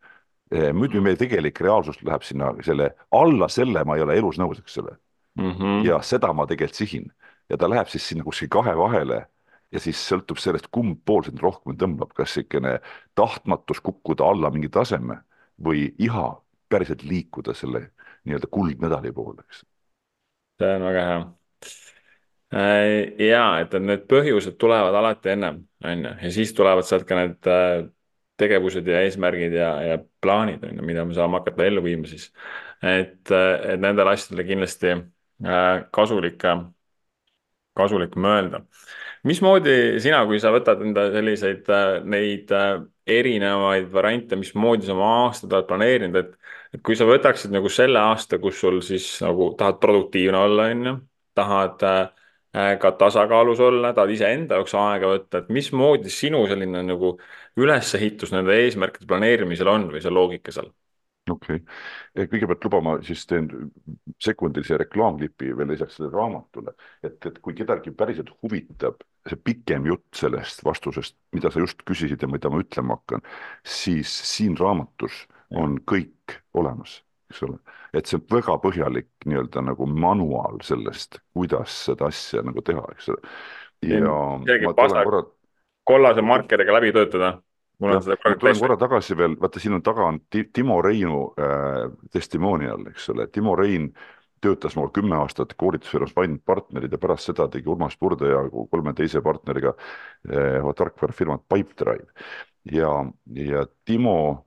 [0.54, 4.62] Eh, muidu meie tegelik reaalsus läheb sinna selle, alla selle ma ei ole elus nõus,
[4.62, 4.96] eks ole
[5.38, 5.52] mm.
[5.52, 5.84] -hmm.
[5.86, 7.12] ja seda ma tegelikult sihin
[7.50, 9.28] ja ta läheb siis sinna kuskil kahe vahele
[9.72, 12.78] ja siis sõltub sellest, kumb pool sind rohkem tõmbab, kas niisugune
[13.18, 15.22] tahtmatus kukkuda alla mingi taseme
[15.66, 16.30] või iha
[16.70, 17.90] päriselt liikuda selle
[18.26, 19.64] nii-öelda kuldmedali poole, eks.
[20.60, 21.20] see on väga hea.
[22.50, 27.06] Äh, ja et, et need põhjused tulevad alati ennem, on ju, ja siis tulevad sealt
[27.10, 27.84] ka need äh,
[28.40, 32.32] tegevused ja eesmärgid ja, ja plaanid, on ju, mida me saame hakata ellu viima siis.
[32.82, 34.98] et, äh, et nendele asjadele kindlasti
[35.96, 36.42] kasulik,
[37.80, 38.60] kasulik mõelda
[39.28, 42.80] mismoodi sina, kui sa võtad enda selliseid, äh, neid äh,
[43.10, 48.00] erinevaid variante, mismoodi sa oma aastat oled planeerinud, et, et kui sa võtaksid nagu selle
[48.00, 50.96] aasta, kus sul siis nagu tahad produktiivne olla, on ju,
[51.40, 57.16] tahad äh, ka tasakaalus olla, tahad iseenda jaoks aega võtta, et mismoodi sinu selline nagu
[57.60, 60.72] ülesehitus nende eesmärkide planeerimisel on või see loogika seal?
[61.34, 63.50] Okei okay., kõigepealt luba, ma siis teen
[64.22, 70.22] sekundilise reklaamklipi veel lisaks sellele raamatule, et, et kui kedagi päriselt huvitab see pikem jutt
[70.22, 73.26] sellest vastusest, mida sa just küsisid ja mida ma ütlema hakkan,
[73.66, 77.00] siis siin raamatus on kõik olemas,
[77.32, 77.60] eks ole,
[77.94, 83.12] et see on väga põhjalik nii-öelda nagu manuaal sellest, kuidas seda asja nagu teha, eks
[83.14, 83.36] ole.
[83.86, 84.02] ja
[85.90, 87.38] kollase markeriga läbi töötada
[87.80, 90.22] mul on seda praegu tulen korra tagasi veel, vaata siin on taga on
[90.54, 93.90] Timo Reinu äh, testimonial, eks ole, Timo Rein
[94.42, 98.94] töötas mul kümme aastat koolitusfirmas Find partnerid ja pärast seda tegi Urmas Purde ja kolme
[98.96, 102.08] teise partneriga äh, tarkvarafirmat Pipedrive.
[102.72, 102.94] ja,
[103.36, 104.46] ja Timo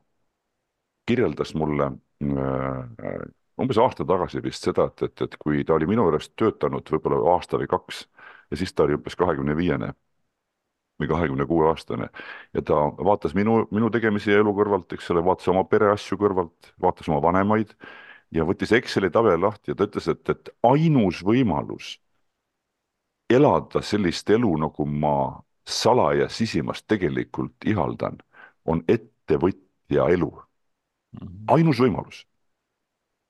[1.07, 1.92] kirjeldas mulle
[2.23, 3.18] äh,
[3.61, 7.21] umbes aasta tagasi vist seda, et, et, et kui ta oli minu juures töötanud võib-olla
[7.35, 8.07] aasta või kaks
[8.51, 9.92] ja siis ta oli umbes kahekümne viiene
[11.03, 12.09] või kahekümne kuue aastane
[12.55, 17.11] ja ta vaatas minu, minu tegemisi elu kõrvalt, eks ole, vaatas oma pereasju kõrvalt, vaatas
[17.11, 17.75] oma vanemaid
[18.33, 21.97] ja võttis Exceli tabeli lahti ja ta ütles, et, et ainus võimalus
[23.33, 25.17] elada sellist elu, nagu ma
[25.69, 28.19] salaja sisimas tegelikult ihaldan,
[28.67, 30.33] on ettevõtja elu.
[31.12, 31.45] Mhm.
[31.53, 32.23] ainus võimalus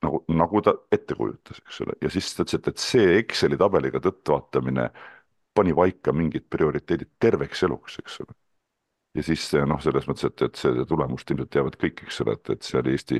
[0.03, 3.59] nagu, nagu ta ette kujutas, eks ole, ja siis ta ütles, et, et see Exceli
[3.59, 4.89] tabeliga tõttvaatamine
[5.55, 8.37] pani paika mingid prioriteedid terveks eluks, eks ole.
[9.15, 12.53] ja siis noh, selles mõttes, et, et see tulemust ilmselt teavad kõik, eks ole, et,
[12.55, 13.19] et see oli Eesti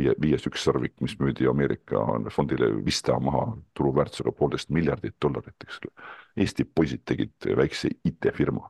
[0.00, 2.02] viie, viies ükssarvik, mis müüdi Ameerika
[2.34, 3.46] fondile Vista maha
[3.78, 6.10] turuväärtusega poolteist miljardit dollarit, eks ole.
[6.44, 8.68] Eesti poisid tegid väikse IT-firma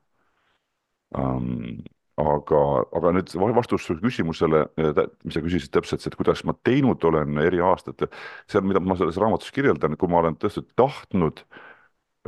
[1.18, 1.82] um,
[2.22, 2.62] aga,
[2.94, 7.58] aga nüüd vastus su küsimusele, mis sa küsisid täpselt, et kuidas ma teinud olen eri
[7.64, 8.12] aastatel,
[8.46, 11.68] seal, mida ma selles raamatus kirjeldan, kui ma olen tõesti tahtnud äh,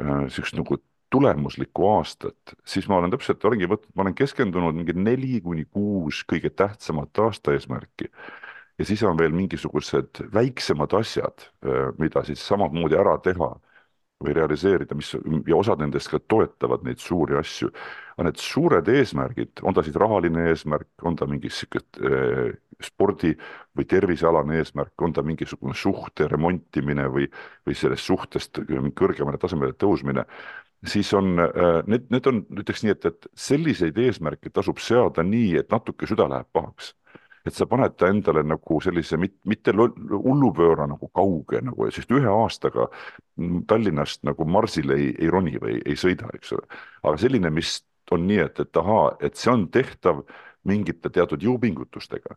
[0.00, 0.78] niisugust äh, nagu
[1.14, 6.24] tulemuslikku aastat, siis ma olen täpselt, olengi võtnud, ma olen keskendunud mingi neli kuni kuus
[6.30, 8.10] kõige tähtsamat aasta eesmärki.
[8.78, 13.52] ja siis on veel mingisugused väiksemad asjad, äh, mida siis samamoodi ära teha
[14.24, 15.12] või realiseerida, mis
[15.46, 17.70] ja osad nendest ka toetavad neid suuri asju.
[18.16, 23.34] aga need suured eesmärgid, on ta siis rahaline eesmärk, on ta mingi sihuke äh, spordi
[23.76, 27.28] või tervisealane eesmärk, on ta mingisugune suhte remontimine või,
[27.66, 28.60] või sellest suhtest
[28.98, 30.26] kõrgemale tasemele tõusmine,
[30.86, 35.54] siis on äh, need, need on, ütleks nii, et, et selliseid eesmärke tasub seada nii,
[35.62, 36.94] et natuke süda läheb pahaks
[37.44, 42.30] et sa paned ta endale nagu sellise mit, mitte hullupööra nagu kauge nagu, sest ühe
[42.30, 42.88] aastaga
[43.68, 46.64] Tallinnast nagu Marsile ei, ei roni või ei sõida, eks ole.
[47.02, 47.76] aga selline, mis
[48.14, 50.24] on nii, et, et ahaa, et see on tehtav
[50.64, 52.36] mingite teatud jõupingutustega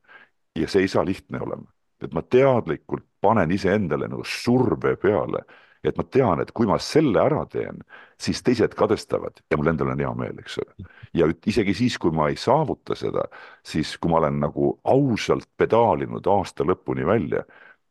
[0.58, 1.70] ja see ei saa lihtne olema,
[2.04, 5.44] et ma teadlikult panen iseendale nagu surve peale,
[5.84, 7.80] et ma tean, et kui ma selle ära teen,
[8.20, 10.88] siis teised kadestavad ja mul endal on hea meel, eks ole.
[11.14, 13.28] ja isegi siis, kui ma ei saavuta seda,
[13.66, 17.46] siis kui ma olen nagu ausalt pedaalinud aasta lõpuni välja,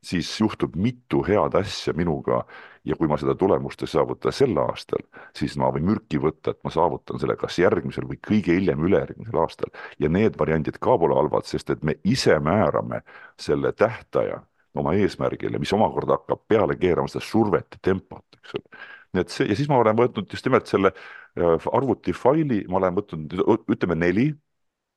[0.06, 2.44] siis juhtub mitu head asja minuga
[2.86, 5.02] ja kui ma seda tulemust ei saavuta sel aastal,
[5.36, 9.40] siis ma võin mürki võtta, et ma saavutan selle kas järgmisel või kõige hiljem ülejärgmisel
[9.42, 9.72] aastal.
[9.98, 13.02] ja need variandid ka pole halvad, sest et me ise määrame
[13.40, 14.42] selle tähtaja
[14.76, 18.82] oma eesmärgile, mis omakorda hakkab peale keerama seda survet ja tempot, eks ole.
[19.14, 22.98] nii et see ja siis ma olen võtnud just nimelt selle äh, arvutifaili, ma olen
[23.00, 23.38] võtnud,
[23.72, 24.28] ütleme neli,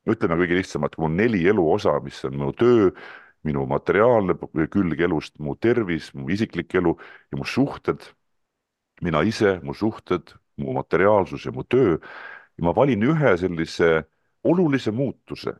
[0.09, 2.91] ütleme kõige lihtsamalt, mul neli eluosa, mis on mu töö,
[3.47, 4.35] minu materiaalne
[4.71, 6.95] külg elust, mu tervis, mu isiklik elu
[7.31, 8.03] ja mu suhted,
[9.01, 11.97] mina ise, mu suhted, mu materiaalsus ja mu töö.
[12.57, 14.03] ja ma valin ühe sellise
[14.43, 15.53] olulise muutuse,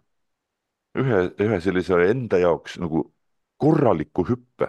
[0.99, 3.05] ühe, ühe sellise enda jaoks nagu
[3.59, 4.67] korraliku hüppe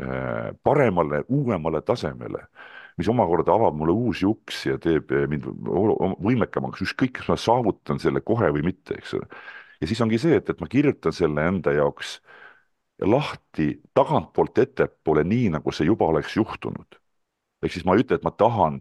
[0.00, 2.46] äh, paremale, uuemale tasemele,
[2.98, 8.20] mis omakorda avab mulle uusi uksi ja teeb mind võimekamaks, ükskõik, kas ma saavutan selle
[8.24, 9.28] kohe või mitte, eks ole.
[9.82, 12.20] Ja siis ongi see, et, et ma kirjutan selle enda jaoks
[13.02, 17.00] lahti tagantpoolt ettepoole, nii nagu see juba oleks juhtunud.
[17.62, 18.80] ehk siis ma ei ütle, et ma tahan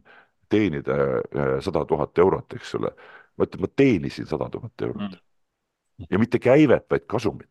[0.49, 2.93] teenida äh, sada tuhat eurot, eks ole,
[3.37, 6.07] ma ütlen, ma teenisin sada tuhat eurot mm.
[6.09, 7.49] ja mitte käivet, vaid kasumit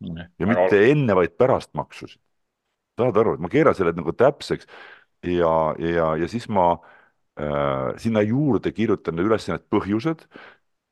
[0.00, 2.20] ja mitte enne, vaid pärast maksusid.
[2.96, 4.68] saad aru, et ma keeran selle nagu täpseks
[5.24, 6.78] ja, ja, ja siis ma
[7.40, 10.24] äh, sinna juurde kirjutan üles need põhjused,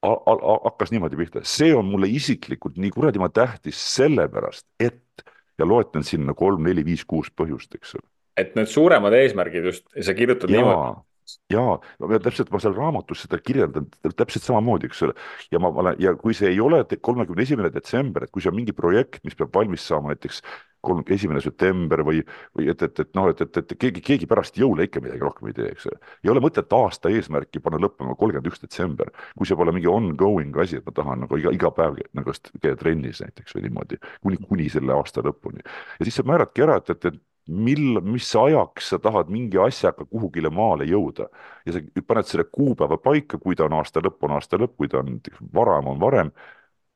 [0.04, 5.24] hakkas niimoodi pihta, see on mulle isiklikult nii kuradi tähtis sellepärast, et
[5.58, 8.06] ja loetlen sinna kolm, neli, viis, kuus põhjust, eks ole.
[8.36, 11.04] et need suuremad eesmärgid just, sa kirjutad ja, niimoodi
[11.52, 11.78] jaa,
[12.22, 15.16] täpselt ma seal raamatus seda kirjeldan täpselt samamoodi, eks ole.
[15.52, 18.58] ja ma, olen ja kui see ei ole kolmekümne esimene detsember, et kui see on
[18.58, 20.42] mingi projekt, mis peab valmis saama näiteks
[20.84, 22.20] kolm, esimene september või,
[22.56, 25.50] või et, et, et noh, et, et, et keegi, keegi pärast jõule ikka midagi rohkem
[25.50, 26.00] ei tee, eks ole.
[26.24, 30.56] ei ole mõtet aasta eesmärki panna lõppema kolmkümmend üks detsember, kui see pole mingi ongoing
[30.60, 34.40] asi, et ma tahan nagu iga, iga päev nagu käia trennis näiteks või niimoodi, kuni,
[34.44, 35.64] kuni selle aasta lõpuni.
[35.64, 40.06] ja siis sa määradki ära, et, et, et mil, mis ajaks sa tahad mingi asjaga
[40.08, 41.28] kuhugile maale jõuda
[41.66, 44.88] ja sa paned selle kuupäeva paika, kui ta on aasta lõpp, on aasta lõpp, kui
[44.88, 45.18] ta on
[45.54, 46.32] varem, on varem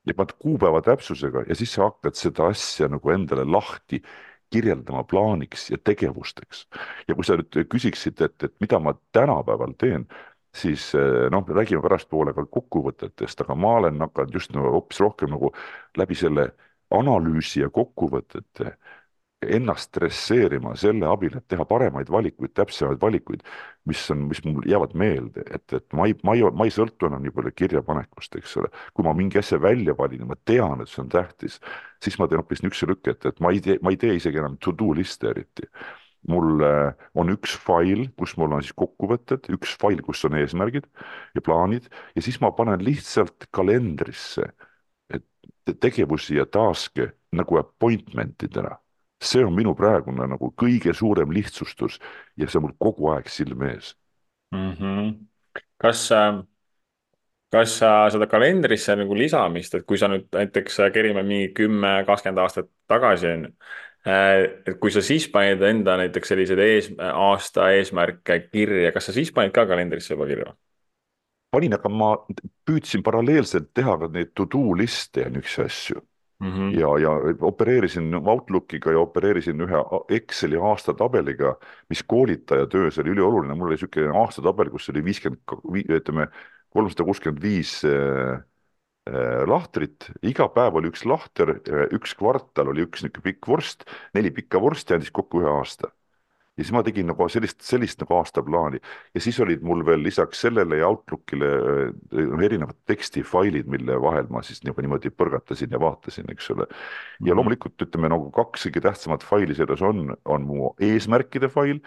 [0.09, 4.01] ja paned kuupäeva täpsusega ja siis sa hakkad seda asja nagu endale lahti
[4.51, 6.67] kirjeldama plaaniks ja tegevusteks.
[7.09, 10.07] ja kui sa nüüd küsiksid, et, et mida ma tänapäeval teen,
[10.57, 10.91] siis
[11.31, 15.53] noh, räägime pärastpoole ka kokkuvõtetest, aga ma olen hakanud just nagu hoopis rohkem nagu
[16.01, 16.49] läbi selle
[16.91, 18.73] analüüsi ja kokkuvõtete
[19.47, 23.45] ennast stresseerima selle abil, et teha paremaid valikuid, täpsemaid valikuid,
[23.87, 27.07] mis on, mis mul jäävad meelde, et, et ma ei, ma ei, ma ei sõltu
[27.07, 28.73] enam nii palju kirjapanekust, eks ole.
[28.95, 31.61] kui ma mingi asja välja valin ja ma tean, et see on tähtis,
[32.03, 34.43] siis ma teen hoopis niisuguse lükke, et, et ma ei tee, ma ei tee isegi
[34.43, 35.71] enam to-do liste eriti.
[36.29, 40.89] mul äh, on üks fail, kus mul on siis kokkuvõtted, üks fail, kus on eesmärgid
[41.39, 44.51] ja plaanid ja siis ma panen lihtsalt kalendrisse
[45.81, 48.75] tegevusi ja task'e nagu appointment idena
[49.23, 51.99] see on minu praegune nagu kõige suurem lihtsustus
[52.37, 53.95] ja see on mul kogu aeg silme ees
[54.55, 54.73] mm.
[54.73, 55.17] -hmm.
[55.79, 56.43] kas äh,
[57.53, 62.03] kas sa seda kalendrisse nagu lisamist, et kui sa nüüd näiteks äh, kerime mingi kümme,
[62.09, 63.53] kakskümmend aastat tagasi, on ju,
[64.09, 69.17] äh, et kui sa siis panid enda näiteks selliseid ees, aasta eesmärke kirja, kas sa
[69.17, 70.55] siis panid ka kalendrisse juba kirja?
[71.49, 72.11] panin, aga ma
[72.69, 76.03] püüdsin paralleelselt teha ka neid to-do liste ja niisuguseid asju
[76.39, 76.79] Mm -hmm.
[76.81, 81.57] ja, ja opereerisin Outlookiga ja opereerisin ühe Exceli aastatabeliga,
[81.91, 85.43] mis koolitaja töös oli ülioluline, mul oli niisugune aastatabel, kus oli viiskümmend,
[85.99, 86.29] ütleme,
[86.71, 88.39] kolmsada kuuskümmend viis äh,
[89.11, 91.57] äh, lahtrit, iga päev oli üks lahter,
[91.91, 95.91] üks kvartal oli üks niisugune pikk vorst, neli pikka vorsti andis kokku ühe aasta
[96.59, 98.81] ja siis ma tegin nagu sellist, sellist nagu aastaplaani
[99.15, 104.43] ja siis olid mul veel lisaks sellele ja Outlookile äh, erinevad tekstifailid, mille vahel ma
[104.47, 106.67] siis nagu niimoodi põrgatasin ja vaatasin, eks ole.
[106.67, 107.39] ja mhm.
[107.39, 111.81] loomulikult ütleme nagu kaks kõige tähtsamat faili selles on, on mu eesmärkide fail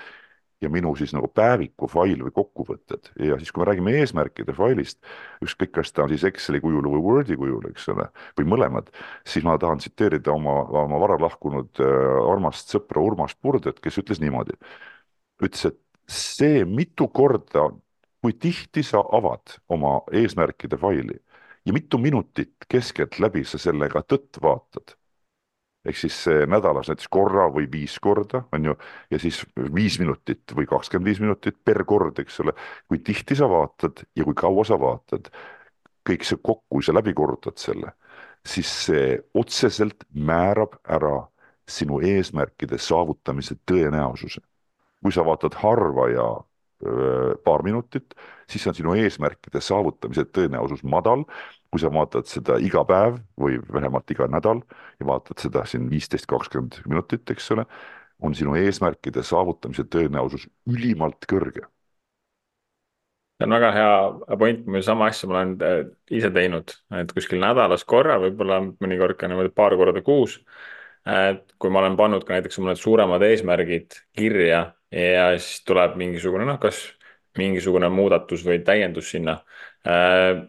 [0.61, 3.11] ja minu siis nagu päeviku fail või kokkuvõtted.
[3.25, 4.99] Ja siis, kui me räägime eesmärkide failist,
[5.43, 8.07] ükskõik, kas ta on siis Exceli kujul või Wordi kujul, eks ole,
[8.39, 8.91] või mõlemad,
[9.27, 14.21] siis ma tahan tsiteerida oma, oma vara lahkunud äh, armast sõpra Urmas Purdet, kes ütles
[14.21, 14.57] niimoodi,
[15.41, 15.79] ütles, et
[16.11, 17.69] see mitu korda,
[18.21, 21.17] kui tihti sa avad oma eesmärkide faili
[21.65, 24.93] ja mitu minutit keskeltläbi sa sellega tõtt vaatad
[25.85, 26.17] ehk siis
[26.47, 28.75] nädalas näiteks korra või viis korda, on ju,
[29.11, 29.41] ja siis
[29.75, 32.53] viis minutit või kakskümmend viis minutit per kord, eks ole.
[32.87, 35.31] kui tihti sa vaatad ja kui kaua sa vaatad,
[36.07, 37.95] kõik see kokku, kui sa läbi korrutad selle,
[38.45, 41.27] siis see otseselt määrab ära
[41.69, 44.41] sinu eesmärkide saavutamise tõenäosuse.
[45.01, 46.25] kui sa vaatad harva ja
[46.85, 48.13] öö, paar minutit,
[48.49, 51.25] siis on sinu eesmärkide saavutamise tõenäosus madal.
[51.71, 54.63] Kui sa vaatad seda iga päev või vähemalt iga nädal
[54.99, 57.65] ja vaatad seda siin viisteist, kakskümmend minutit, eks ole,
[58.21, 61.65] on sinu eesmärkide saavutamise tõenäosus ülimalt kõrge
[63.41, 65.79] see on väga hea point, sama asja ma olen äh,
[66.13, 70.39] ise teinud, et kuskil nädalas korra, võib-olla mõnikord ka niimoodi paar korda kuus.
[71.05, 74.59] et kui ma olen pannud ka näiteks mõned suuremad eesmärgid kirja
[74.93, 76.83] ja siis tuleb mingisugune noh, kas
[77.39, 79.39] mingisugune muudatus või täiendus sinna
[79.87, 80.43] äh,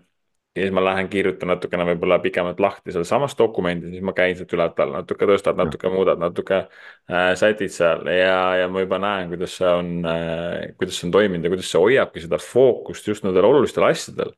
[0.56, 4.52] ja siis ma lähen kirjutan natukene võib-olla pikemalt lahti sealsamas dokumendis, siis ma käin sealt
[4.52, 9.56] ülalt-alla, natuke tõstad, natuke muudad, natuke äh, sätid seal ja, ja ma juba näen, kuidas
[9.60, 13.48] see on äh,, kuidas see on toiminud ja kuidas see hoiabki seda fookust just nendel
[13.48, 14.34] olulistel asjadel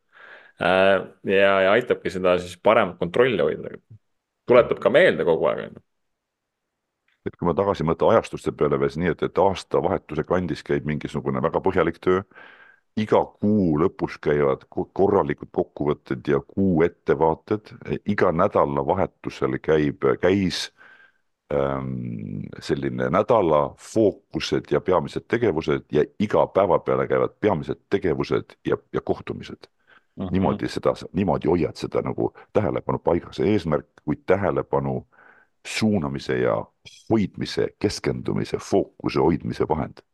[0.62, 1.02] äh,.
[1.34, 3.74] ja, ja aitabki seda siis paremat kontrolli hoida.
[4.46, 5.84] tuletab ka meelde kogu aeg, on ju
[7.24, 11.42] et kui ma tagasi mõtlen ajastuste peale veel nii, et, et aastavahetuse kandis käib mingisugune
[11.42, 12.22] väga põhjalik töö
[12.96, 17.72] iga kuu lõpus käivad korralikud kokkuvõtted ja kuu ettevaated,
[18.06, 20.68] iga nädalavahetusel käib, käis
[21.52, 28.78] ähm, selline nädala fookused ja peamised tegevused ja iga päeva peale käivad peamised tegevused ja,
[28.92, 30.24] ja kohtumised mm.
[30.24, 30.32] -hmm.
[30.32, 35.06] niimoodi seda, niimoodi hoiad seda nagu tähelepanu paigas, eesmärk kui tähelepanu
[35.66, 36.64] suunamise ja
[37.10, 40.04] hoidmise, keskendumise, fookuse hoidmise vahend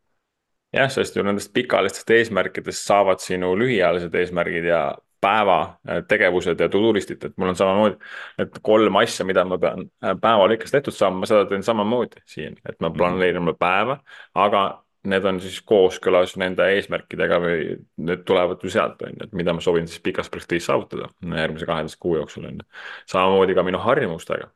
[0.72, 4.82] jah, sest ju nendest pikaajalistest eesmärkidest saavad sinu lühiajalised eesmärgid ja
[5.20, 7.98] päeva äh, tegevused ja to-do list'id, et mul on samamoodi,
[8.40, 12.22] et kolm asja, mida ma pean äh, päeva lõikes tehtud saama, ma seda teen samamoodi
[12.28, 12.96] siin, et ma mhm.
[12.98, 13.98] planeerin oma päeva,
[14.34, 14.62] aga
[15.10, 17.60] need on siis kooskõlas nende eesmärkidega või
[18.04, 21.68] need tulevad ju sealt, on ju, et mida ma soovin siis pikas perspektiivis saavutada järgmise
[21.68, 22.66] kaheteist kuu jooksul, on ju.
[23.08, 24.50] samamoodi ka minu harjumustega,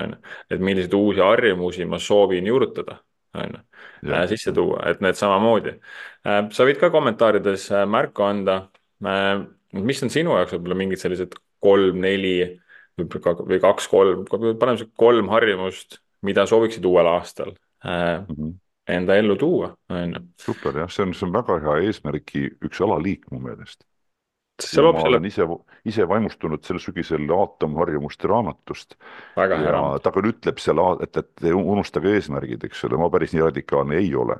[0.00, 3.00] on ju, et milliseid uusi harjumusi ma soovin juurutada
[3.36, 5.76] on ju, äh, sisse tuua, et need samamoodi.
[6.26, 8.60] Äh, sa võid ka kommentaarides äh, märku anda,
[9.76, 12.36] mis on sinu jaoks võib-olla mingid sellised kolm-neli
[12.96, 17.52] või kaks-kolm, paneme sihuke kolm harjumust, mida sooviksid uuel aastal
[17.84, 18.54] mm -hmm.
[18.88, 20.22] enda ellu tuua, on ju.
[20.46, 23.84] super jah, see on, see on väga hea eesmärgi üks alaliik mu meelest
[24.62, 25.20] see loob selle.
[25.28, 25.46] ise,
[25.88, 28.96] ise vaimustunud sel sügisel aatomharjumuste raamatust.
[29.36, 34.00] ja ta küll ütleb seal, et, et unustage eesmärgid, eks ole, ma päris nii radikaalne
[34.00, 34.38] ei ole.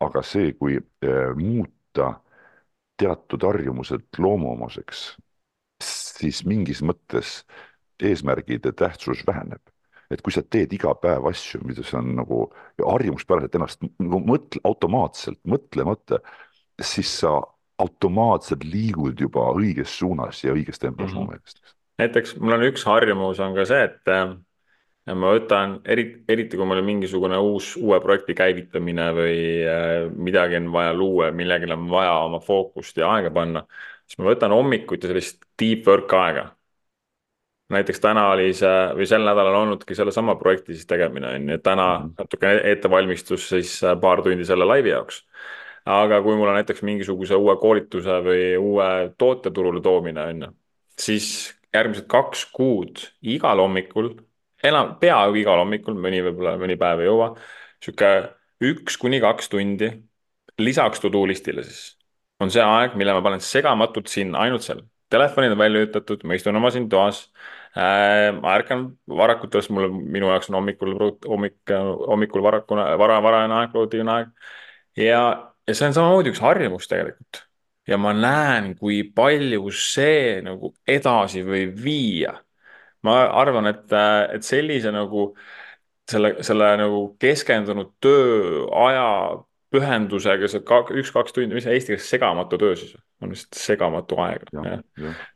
[0.00, 2.14] aga see, kui äh, muuta
[3.00, 5.02] teatud harjumused loomuomaseks,
[5.84, 7.42] siis mingis mõttes
[8.00, 9.60] eesmärgide tähtsus väheneb
[10.10, 12.42] et kui sa teed iga päev asju, mis on nagu
[12.80, 16.18] harjumuspäraselt ennast nagu mõtle automaatselt, mõtlemata,
[16.82, 17.36] siis sa
[17.80, 21.24] automaatselt liigud juba õiges suunas ja õiges tempos mm -hmm.
[21.24, 21.74] mu meelest.
[21.98, 24.36] näiteks mul on üks harjumus on ka see, et äh,
[25.14, 30.56] ma võtan eriti, eriti kui mul on mingisugune uus, uue projekti käivitamine või äh, midagi
[30.60, 33.66] on vaja luua, millegile on vaja oma fookust ja aega panna,
[34.06, 36.50] siis ma võtan hommikuti sellist deep work aega
[37.70, 41.86] näiteks täna oli see või sel nädalal olnudki sellesama projekti siis tegemine on ju, täna
[41.98, 42.14] mm -hmm.
[42.18, 45.24] natuke ettevalmistus siis äh, paar tundi selle laivi jaoks
[45.86, 50.50] aga kui mul on näiteks mingisuguse uue koolituse või uue toote turule toomine, on ju,
[50.98, 51.30] siis
[51.74, 54.12] järgmised kaks kuud igal hommikul,
[54.66, 57.32] enam, peaaegu igal hommikul, mõni võib-olla, mõni päev ei jõua,
[57.80, 58.12] sihuke
[58.70, 59.90] üks kuni kaks tundi
[60.60, 61.94] lisaks to-do list'ile siis
[62.40, 64.80] on see aeg, mille ma panen segamatult sinna, ainult seal.
[65.10, 67.24] Telefonid on välja lülitatud, ma istun oma siin toas
[67.74, 68.30] äh,.
[68.36, 70.94] ma ärkan varakult üles, mul, minu jaoks on hommikul,
[71.26, 74.30] hommik, hommikul varakune, vara, varajane aeg, produktiivne aeg.
[74.98, 75.22] ja
[75.68, 77.44] ja see on samamoodi üks harjumus tegelikult.
[77.88, 82.36] ja ma näen, kui palju see nagu edasi võib viia.
[83.02, 83.86] ma arvan, et,
[84.34, 85.30] et sellise nagu
[86.10, 89.06] selle, selle nagu keskendunud tööaja
[89.70, 90.62] pühendusega, see
[91.00, 94.48] üks-kaks tundi, mis eesti keeles segamatu töö siis on vist segamatu aeg.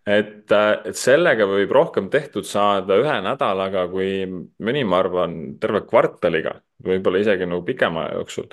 [0.08, 6.56] et, et sellega võib rohkem tehtud saada ühe nädalaga, kui mõni, ma arvan, terve kvartaliga,
[6.84, 8.50] võib-olla isegi nagu pikema aja jooksul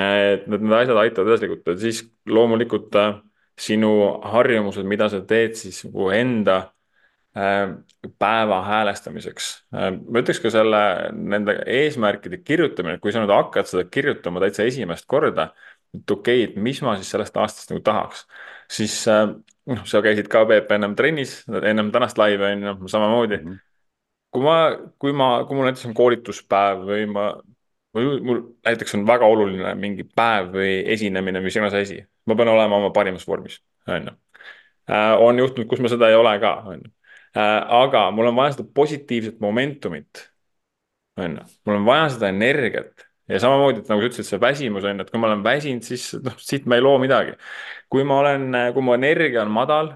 [0.00, 3.16] et need, need asjad aitavad edasi liigutada, siis loomulikult äh,
[3.60, 3.90] sinu
[4.32, 6.58] harjumused, mida sa teed siis nagu enda
[7.36, 7.74] äh,
[8.22, 9.50] päeva häälestamiseks.
[9.76, 14.66] Äh, ma ütleks ka selle, nende eesmärkide kirjutamine, kui sa nüüd hakkad seda kirjutama täitsa
[14.68, 15.50] esimest korda,
[15.92, 18.24] et okei okay,, et mis ma siis sellest aastast nagu tahaks,
[18.72, 23.50] siis noh, sa käisid ka Peep ennem trennis, ennem tänast laivi on ju, samamoodi mm.
[23.50, 23.58] -hmm.
[24.32, 24.56] kui ma,
[24.98, 27.26] kui ma, kui mul näiteks on koolituspäev või ma
[27.94, 32.50] mul, mul näiteks on väga oluline mingi päev või esinemine, mis iganes asi, ma pean
[32.52, 34.16] olema oma parimas vormis, on ju.
[34.90, 36.92] Äh, on juhtunud, kus ma seda ei ole ka, on ju.
[37.38, 40.26] Äh, aga mul on vaja seda positiivset momentumit,
[41.20, 44.86] on ju, mul on vaja seda energiat, ja samamoodi, et nagu sa ütlesid, see väsimus
[44.88, 47.36] on ju, et kui ma olen väsinud, siis noh, siit ma ei loo midagi.
[47.92, 49.94] kui ma olen, kui mu energia on madal,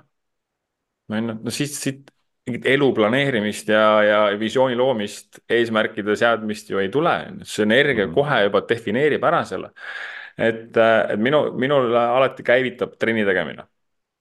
[1.11, 2.12] on ju, no siis siit
[2.47, 7.14] mingit elu planeerimist ja, ja visiooni loomist, eesmärkide seadmist ju ei tule.
[7.42, 9.72] see energia mm kohe juba defineerib ära selle.
[10.38, 13.64] et, et minu, minul alati käivitab trenni tegemine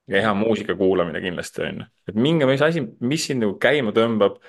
[0.07, 1.86] ja hea muusika kuulamine kindlasti on ju.
[2.09, 4.39] et mingi, mis asi, mis sind nagu käima tõmbab.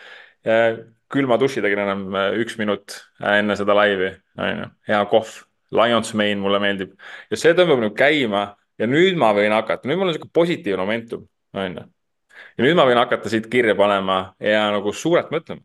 [1.13, 5.43] külma duši tegin enam üks minut enne seda laivi, on ju, hea kohv.
[5.77, 6.93] Lions Mane mulle meeldib
[7.31, 8.43] ja see tõmbab nagu käima
[8.79, 11.85] ja nüüd ma võin hakata, nüüd mul on sihuke positiivne momentum, on ju
[12.57, 15.63] ja nüüd ma võin hakata siit kirja panema ja nagu suurelt mõtlema.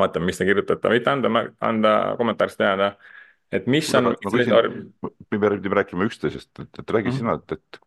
[0.00, 2.94] vaatame, mis te kirjutate, võite anda, anda kommentaarist teada,
[3.52, 4.14] et mis on.
[4.14, 7.18] me pidime rääkima üksteisest, et, et räägi mm -hmm.
[7.18, 7.80] sina, et, et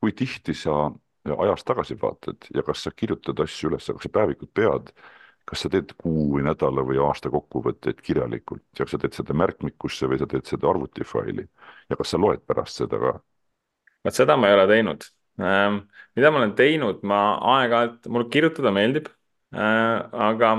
[0.00, 0.92] kui tihti sa
[1.24, 4.92] ajas tagasi vaatad ja kas sa kirjutad asju üles, kas sa päevikut pead
[5.44, 9.36] kas sa teed kuu või nädala või aasta kokkuvõtteid kirjalikult ja kas sa teed seda
[9.36, 11.46] märkmikusse või sa teed seda arvutifaili
[11.90, 13.14] ja kas sa loed pärast seda ka?
[14.04, 15.06] Vot seda ma ei ole teinud.
[15.40, 15.80] Ähm,
[16.14, 17.20] mida ma olen teinud, ma
[17.56, 19.08] aeg-ajalt, mulle kirjutada meeldib,
[19.54, 19.98] äh,
[20.28, 20.54] aga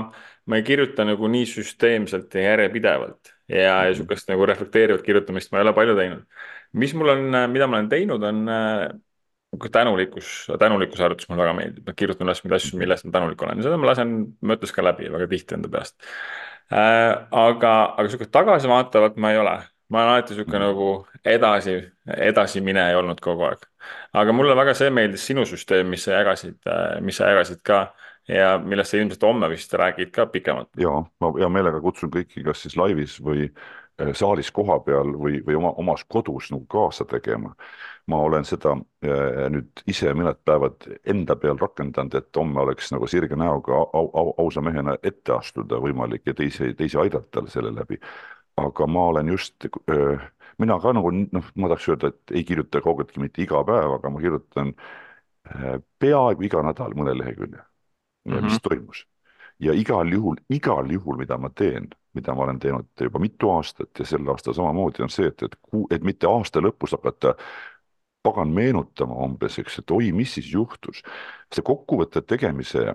[0.46, 3.96] ma ei kirjuta nagu nii süsteemselt ja järjepidevalt ja, ja mhm.
[4.00, 6.24] sihukest nagu reflekteerivat kirjutamist ma ei ole palju teinud.
[6.76, 8.88] mis mul on, mida ma olen teinud, on äh,
[9.72, 13.42] tänulikkus, tänulikkuse harjutus mulle väga meeldib, ma kirjutan üles mingeid asju, mille eest ma tänulik
[13.42, 14.12] olen ja seda ma lasen
[14.44, 15.96] mõttes ka läbi väga tihti enda peast.
[16.66, 19.56] Äh, aga, aga sihukest tagasivaatavat ma ei ole
[19.88, 20.88] ma olen alati sihuke nagu
[21.24, 21.76] edasi,
[22.16, 23.62] edasimineja olnud kogu aeg.
[24.12, 26.58] aga mulle väga see meeldis sinu süsteem, mis sa jagasid,
[27.06, 27.86] mis sa jagasid ka
[28.28, 30.68] ja millest sa ilmselt homme vist räägid ka pikemalt.
[30.76, 35.58] ja ma hea meelega kutsun kõiki, kas siis laivis või eh, saalis kohapeal või, või
[35.60, 37.54] oma, omas kodus nagu kaasa tegema.
[38.06, 43.06] ma olen seda äh, nüüd ise mõned päevad enda peal rakendanud, et homme oleks nagu
[43.06, 47.98] sirge näoga au, au, ausa mehena ette astuda võimalik ja teisi, teisi aidata selle läbi
[48.56, 49.66] aga ma olen just,
[50.58, 54.12] mina ka nagu noh, ma tahaks öelda, et ei kirjuta kaugeltki mitte iga päev, aga
[54.12, 54.72] ma kirjutan
[56.02, 58.48] peaaegu iga nädal mõne lehekülje mm, -hmm.
[58.48, 59.06] mis toimus.
[59.58, 63.98] ja igal juhul, igal juhul, mida ma teen, mida ma olen teinud juba mitu aastat
[63.98, 65.56] ja sel aastal samamoodi on see, et, et
[65.90, 67.36] et mitte aasta lõpus hakata
[68.22, 71.02] pagan meenutama umbes, eks, et oi, mis siis juhtus.
[71.54, 72.94] see kokkuvõtte tegemise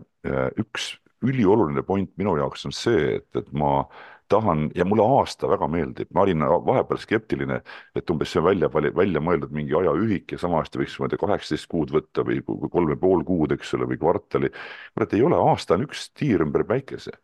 [0.60, 3.86] üks ülioluline point minu jaoks on see, et, et ma
[4.32, 7.60] tahan ja mulle aasta väga meeldib, ma olin vahepeal skeptiline,
[7.96, 11.14] et umbes see on välja, välja mõeldud mingi ajaühik ja sama hästi võiks, ma ei
[11.14, 14.52] tea, kaheksateist kuud võtta või kolm ja pool kuud, eks ole, või kvartali.
[14.96, 17.16] kurat, ei ole, aasta on üks tiir ümber päikese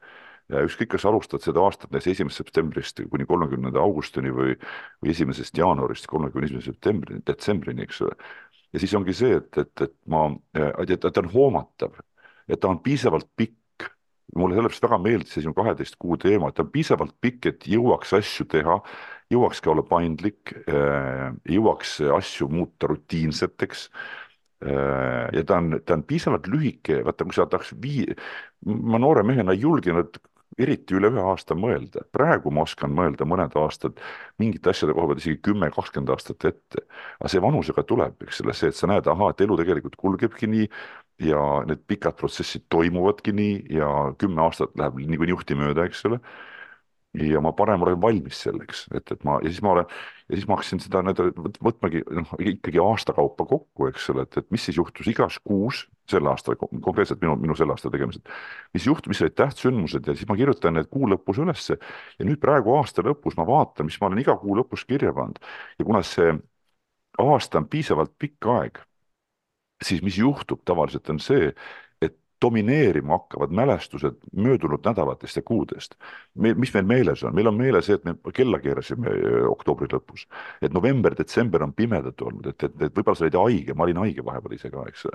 [0.51, 4.55] ja ükskõik, kas alustad seda aastat näiteks esimesest septembrist kuni kolmekümnenda augustini või,
[5.03, 8.15] või esimesest jaanuarist kolmekümne esimese septembrini, detsembrini, eks ole.
[8.73, 11.99] ja siis ongi see, et, et, et ma, et ta on hoomatav,
[12.47, 13.57] et ta on piisavalt pikk
[14.39, 17.67] mulle sellepärast väga meeldis see sinu kaheteist kuu teema, et ta on piisavalt pikk, et
[17.71, 18.77] jõuaks asju teha,
[19.33, 21.27] jõuaks ka olla paindlik, äh,
[21.57, 23.89] jõuaks asju muuta rutiinseteks.
[24.65, 28.15] Äh, ja ta on, ta on piisavalt lühike, vaata, kui sa tahaks vii-,
[28.65, 30.17] ma noore mehena ei julgenud
[30.57, 33.99] eriti üle ühe aasta mõelda, praegu ma oskan mõelda mõned aastad
[34.41, 36.85] mingite asjade koha pealt isegi kümme, kakskümmend aastat ette.
[37.19, 40.49] aga see vanusega tuleb, eks ole, see, et sa näed, ahaa, et elu tegelikult kulgebki
[40.49, 40.69] nii,
[41.19, 43.89] ja need pikad protsessid toimuvadki nii ja
[44.21, 46.19] kümme aastat läheb niikuinii juhti mööda, eks ole.
[47.17, 49.85] Ja ma parem olen valmis selleks, et, et ma ja siis ma olen
[50.27, 54.39] ja siis ma hakkasin seda nii-öelda võtmagi noh, ikkagi aasta kaupa kokku, eks ole, et,
[54.41, 58.27] et mis siis juhtus igas kuus sel aastal, konkreetselt minu, minu selle aasta tegemised.
[58.75, 62.41] mis juhtus, mis olid tähtsündmused ja siis ma kirjutan need kuu lõpus ülesse ja nüüd
[62.43, 65.41] praegu aasta lõpus ma vaatan, mis ma olen iga kuu lõpus kirja pannud
[65.79, 66.35] ja kuna see
[67.23, 68.83] aasta on piisavalt pikk aeg
[69.83, 71.51] siis mis juhtub tavaliselt on see,
[72.41, 75.95] domineerima hakkavad mälestused möödunud nädalatest ja kuudest.
[76.35, 79.89] meil, mis meil meeles on, meil on meeles see, et me kella keerasime äh, oktoobri
[79.93, 80.27] lõpus.
[80.61, 84.25] et november-detsember on pimedad olnud, et, et, et võib-olla sa olid haige, ma olin haige
[84.25, 85.07] vahepeal ise ka, eks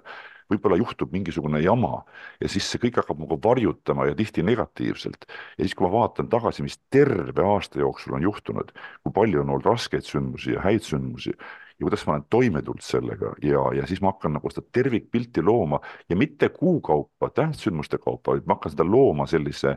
[0.53, 2.03] võib-olla juhtub mingisugune jama
[2.41, 5.27] ja siis see kõik hakkab nagu varjutama ja tihti negatiivselt.
[5.29, 9.55] ja siis, kui ma vaatan tagasi, mis terve aasta jooksul on juhtunud, kui palju on
[9.55, 11.37] olnud raskeid sündmusi ja häid sündmusi
[11.83, 15.43] ja kuidas ma olen toime tulnud sellega ja, ja siis ma hakkan nagu seda tervikpilti
[15.43, 19.77] looma ja mitte kuu kaupa, tähtsündmuste kaupa, vaid ma hakkan seda looma sellise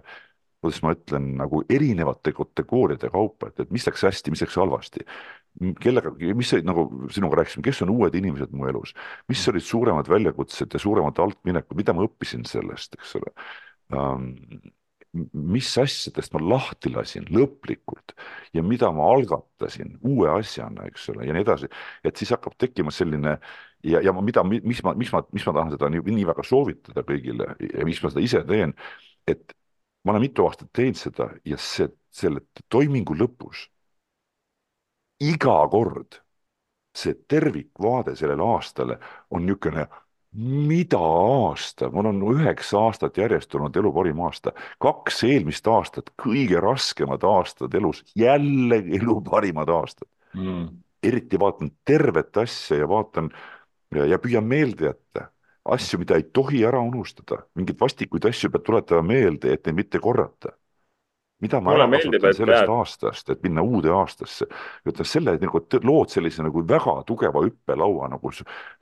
[0.65, 5.05] kuidas ma ütlen, nagu erinevate kategooriate kaupa, et, et mis läks hästi, mis läks halvasti.
[5.81, 8.95] kellega, mis olid nagu sinuga rääkisime, kes on uued inimesed mu elus,
[9.31, 13.35] mis olid suuremad väljakutsed ja suuremad altminekud, mida ma õppisin sellest, eks ole?
[13.93, 14.31] Um,
[15.33, 18.15] mis asjadest ma lahti lasin lõplikult
[18.53, 21.69] ja mida ma algatasin uue asjana, eks ole, ja nii edasi.
[22.03, 23.37] et siis hakkab tekkima selline
[23.83, 27.05] ja, ja mida, mis ma, miks ma, miks ma tahan seda nii, nii väga soovitada
[27.07, 28.75] kõigile ja miks ma seda ise teen,
[29.27, 29.55] et
[30.03, 33.67] ma olen mitu aastat teinud seda ja see, selle toimingu lõpus
[35.23, 36.19] iga kord
[36.95, 38.97] see tervikvaade sellele aastale
[39.29, 39.87] on niisugune
[40.35, 44.51] mida aasta, mul on üheksa aastat järjest olnud elu parim aasta,
[44.83, 50.09] kaks eelmist aastat, kõige raskemad aastad elus, jälle elu parimad aastad.
[50.35, 50.67] Mm..
[51.03, 53.29] eriti vaatan tervet asja ja vaatan
[53.95, 55.29] ja, ja püüan meelde jätta
[55.65, 60.01] asju, mida ei tohi ära unustada, mingeid vastikuid asju peab tuletama meelde, et neid mitte
[60.03, 60.51] korrata
[61.43, 62.73] mida ma ära kasutan sellest peab...
[62.79, 64.47] aastast, et minna uude aastasse.
[64.87, 68.31] ütleme selle nagu lood sellise nagu väga tugeva hüppelaua nagu,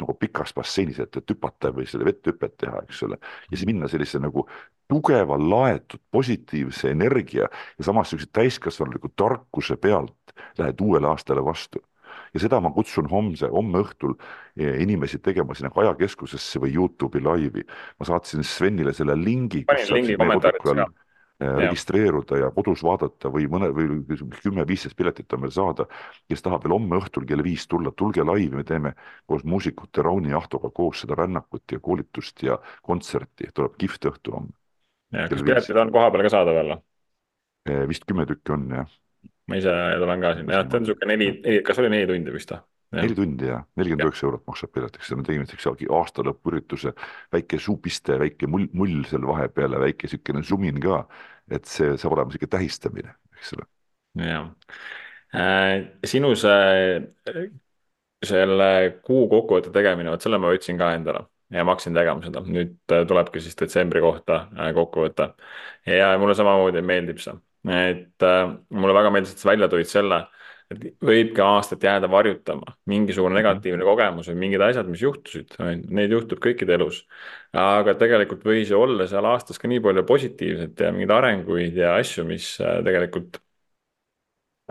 [0.02, 3.18] nagu pikas basseinis, et, et hüpata või selle vetthüpet teha, eks ole.
[3.50, 4.46] ja siis minna sellise nagu
[4.92, 11.82] tugeva laetud positiivse energia ja samas niisuguse täiskasvanuliku tarkuse pealt lähed uuele aastale vastu
[12.34, 14.14] ja seda ma kutsun homse, homme õhtul
[14.58, 17.66] eh, inimesi tegema sinna Kaja keskusesse või Youtube'i laivi.
[18.00, 19.64] ma saatsin Svenile selle lingi.
[19.66, 21.03] panin lingi kommentaaridesse ka
[21.40, 23.88] registreeruda ja kodus vaadata või mõne või
[24.44, 25.86] kümme-viisteist piletit on veel saada.
[26.30, 28.94] kes tahab veel homme õhtul kell viis tulla, tulge laivi, me teeme
[29.26, 34.54] koos muusikute Rauni Ahtoga koos seda rännakut ja koolitust ja kontserti, tuleb kihvt õhtu homme.
[35.12, 36.78] kas piletid on koha peal ka saadaval?
[37.70, 39.00] Äh, vist kümme tükki on jah.
[39.48, 42.54] ma ise tulen ka sinna, jah, ta on niisugune neli, kas oli neli tundi vist
[42.56, 42.64] või?
[42.94, 46.94] Neli tundi ja nelikümmend üheksa eurot maksab piletiks, me tegime siukse aasta lõpuürituse,
[47.34, 51.04] väike suupiste, väike mull, mull seal vahepeal ja väike siukene sumin ka.
[51.52, 53.66] et see saab olema siuke tähistamine, eks ole.
[54.24, 54.50] jah.
[55.34, 57.02] Äh,, sinu see,
[58.24, 58.70] selle
[59.04, 62.78] kuu kokkuvõtte tegemine, vot selle ma võtsin ka endale ja ma hakkasin tegema seda, nüüd
[62.94, 65.34] äh, tulebki siis detsembri kohta äh, kokkuvõte.
[65.90, 67.36] ja mulle samamoodi meeldib see,
[67.74, 68.30] et
[68.70, 70.24] mulle väga meeldis, et sa välja tõid selle
[70.72, 73.40] et võibki aastat jääda varjutama mingisugune mhm.
[73.42, 75.58] negatiivne kogemus või mingid asjad, mis juhtusid,
[75.94, 77.04] neid juhtub kõikide elus.
[77.54, 81.98] aga tegelikult võis ju olla seal aastas ka nii palju positiivset ja mingeid arenguid ja
[82.00, 83.42] asju, mis äh, tegelikult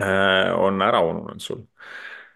[0.01, 1.63] äh, on ära ununenud sul.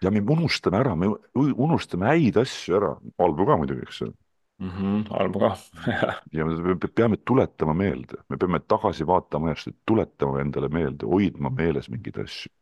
[0.02, 4.14] ja me unustame ära, me unustame häid asju ära, halbu ka muidugi, eks ole
[4.58, 4.70] mm.
[4.70, 5.56] -hmm, halbu ka
[6.36, 11.90] ja me peame tuletama meelde, me peame tagasi vaatama ajast, tuletama endale meelde, hoidma meeles
[11.90, 12.57] mingeid asju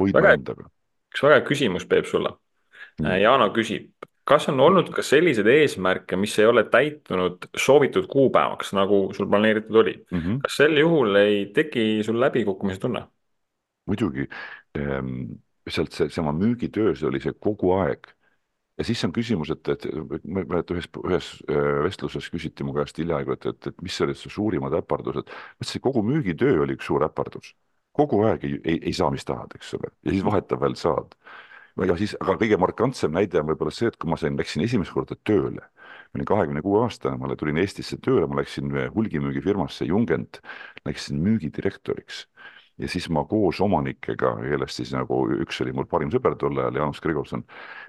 [0.00, 0.68] hoidma endaga.
[1.12, 2.32] üks väga hea küsimus, Peep, sulle
[3.00, 3.18] mm..
[3.22, 3.90] Jaano küsib,
[4.30, 9.82] kas on olnud ka selliseid eesmärke, mis ei ole täitunud soovitud kuupäevaks, nagu sul planeeritud
[9.82, 10.18] oli mm?
[10.18, 10.40] -hmm.
[10.46, 13.06] kas sel juhul ei teki sul läbikukkumise tunne?
[13.86, 14.28] muidugi
[14.78, 15.36] ehm,,
[15.68, 18.06] sealt see, sama müügitöös oli see kogu aeg
[18.78, 19.86] ja siis on küsimus, et, et
[20.24, 24.16] ma mäletan ühes, ühes äh, vestluses küsiti mu käest hiljaaegu, et, et, et mis olid
[24.16, 25.28] su suurimad äpardused.
[25.28, 27.52] ma ütlesin, kogu müügitöö oli üks suur äpardus
[28.00, 31.14] kogu aeg ei, ei, ei saa, mis tahad, eks ole, ja siis vahetevahel saad.
[31.86, 34.92] ja siis, aga kõige markantsem näide on võib-olla see, et kui ma sain, läksin esimest
[34.96, 35.62] korda tööle,
[36.10, 40.42] ma olin kahekümne kuue aastane, ma tulin Eestisse tööle, ma läksin hulgimüügifirmasse Jungent,
[40.88, 42.26] läksin müügidirektoriks.
[42.80, 46.78] Ja siis ma koos omanikega, kellest siis nagu üks oli mul parim sõber tol ajal,
[46.80, 47.42] Jaanus Gregorson,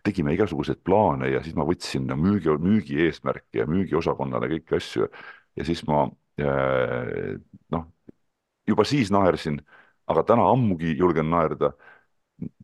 [0.03, 5.07] tegime igasuguseid plaane ja siis ma võtsin no, müügi, müügi eesmärke ja müügiosakonnale kõiki asju.
[5.55, 6.03] Ja siis ma
[6.43, 7.38] äh,
[7.72, 7.88] noh,
[8.68, 9.62] juba siis naersin
[10.12, 11.74] aga täna ammugi julgen naerda.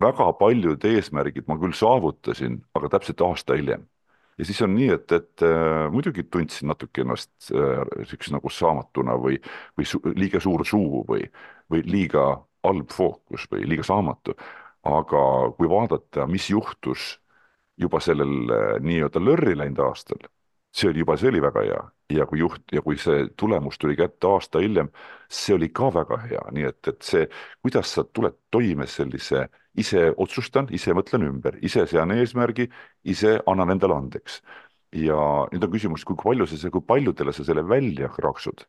[0.01, 3.85] väga paljud eesmärgid ma küll saavutasin, aga täpselt aasta hiljem.
[4.37, 9.17] ja siis on nii, et, et äh, muidugi tundsin natuke ennast niisuguse äh, nagu saamatuna
[9.21, 9.39] või,
[9.77, 11.25] või su, liiga suur suu või,
[11.71, 12.25] või liiga
[12.65, 14.35] halb fookus või liiga saamatu.
[14.87, 15.21] aga
[15.57, 17.19] kui vaadata, mis juhtus
[17.77, 20.29] juba sellel äh, nii-öelda lörri läinud aastal,
[20.71, 23.95] see oli juba, see oli väga hea ja kui juht ja kui see tulemus tuli
[23.99, 24.89] kätte aasta hiljem,
[25.29, 27.25] see oli ka väga hea, nii et, et see,
[27.63, 29.47] kuidas sa tuled toime sellise,
[29.77, 32.69] ise otsustan, ise mõtlen ümber, ise sean eesmärgi,
[33.03, 34.41] ise annan endale andeks.
[34.95, 35.17] ja
[35.51, 38.63] nüüd on küsimus, kui palju sa, kui paljudele sa selle välja kraksud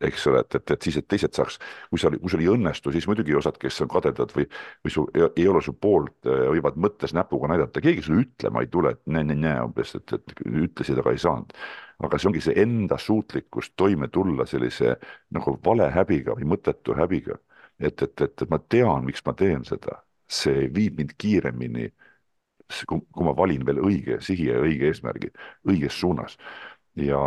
[0.00, 1.58] eks ole, et, et, et siis, et teised saaks,
[1.90, 4.46] kui sa, kui sul ei õnnestu, siis muidugi osad, kes on kadedad või,
[4.84, 8.70] või sul ei ole su poolt, äh, võivad mõttes näpuga näidata, keegi sulle ütlema ei
[8.72, 10.34] tule, et näe-näe-näe umbes, et, et
[10.64, 11.54] ütlesid, aga ei saanud.
[12.00, 14.94] aga see ongi see enda suutlikkus toime tulla sellise
[15.36, 17.36] nagu vale häbiga või mõttetu häbiga.
[17.78, 21.90] et, et, et, et ma tean, miks ma teen seda, see viib mind kiiremini
[22.86, 25.30] kui ma valin veel õige sihi ja õige eesmärgi
[25.68, 26.36] õiges suunas.
[26.96, 27.18] ja,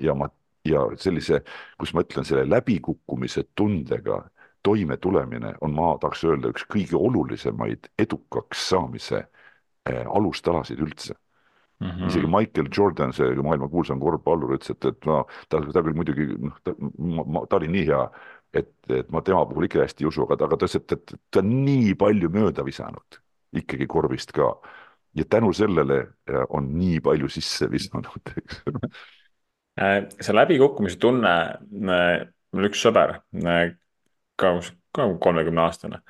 [0.00, 0.28] ja ma
[0.68, 1.42] ja sellise,
[1.78, 4.22] kus ma ütlen, selle läbikukkumise tundega
[4.62, 11.16] toimetulemine on, ma tahaks öelda, üks kõige olulisemaid edukaks saamise äh, alustalasid üldse
[11.80, 11.88] mm.
[11.88, 12.06] -hmm.
[12.06, 16.28] isegi Michael Jordan, see maailma kuulsam korvpallur, ütles, et, et no ta, ta küll muidugi
[16.38, 16.74] noh, ta,
[17.48, 18.04] ta oli nii hea,
[18.54, 21.16] et, et ma tema puhul ikka hästi ei usu, aga, aga ta ütles, et, et
[21.30, 23.20] ta on nii palju mööda visanud
[23.52, 24.54] ikkagi korvist ka.
[25.14, 25.98] ja tänu sellele
[26.30, 28.62] äh, on nii palju sisse visanud, eks
[29.78, 31.34] see läbikukkumise tunne,
[31.88, 32.14] äh,
[32.52, 33.20] mul üks sõber,
[34.36, 34.56] ka,
[34.92, 36.02] ka kolmekümne aastane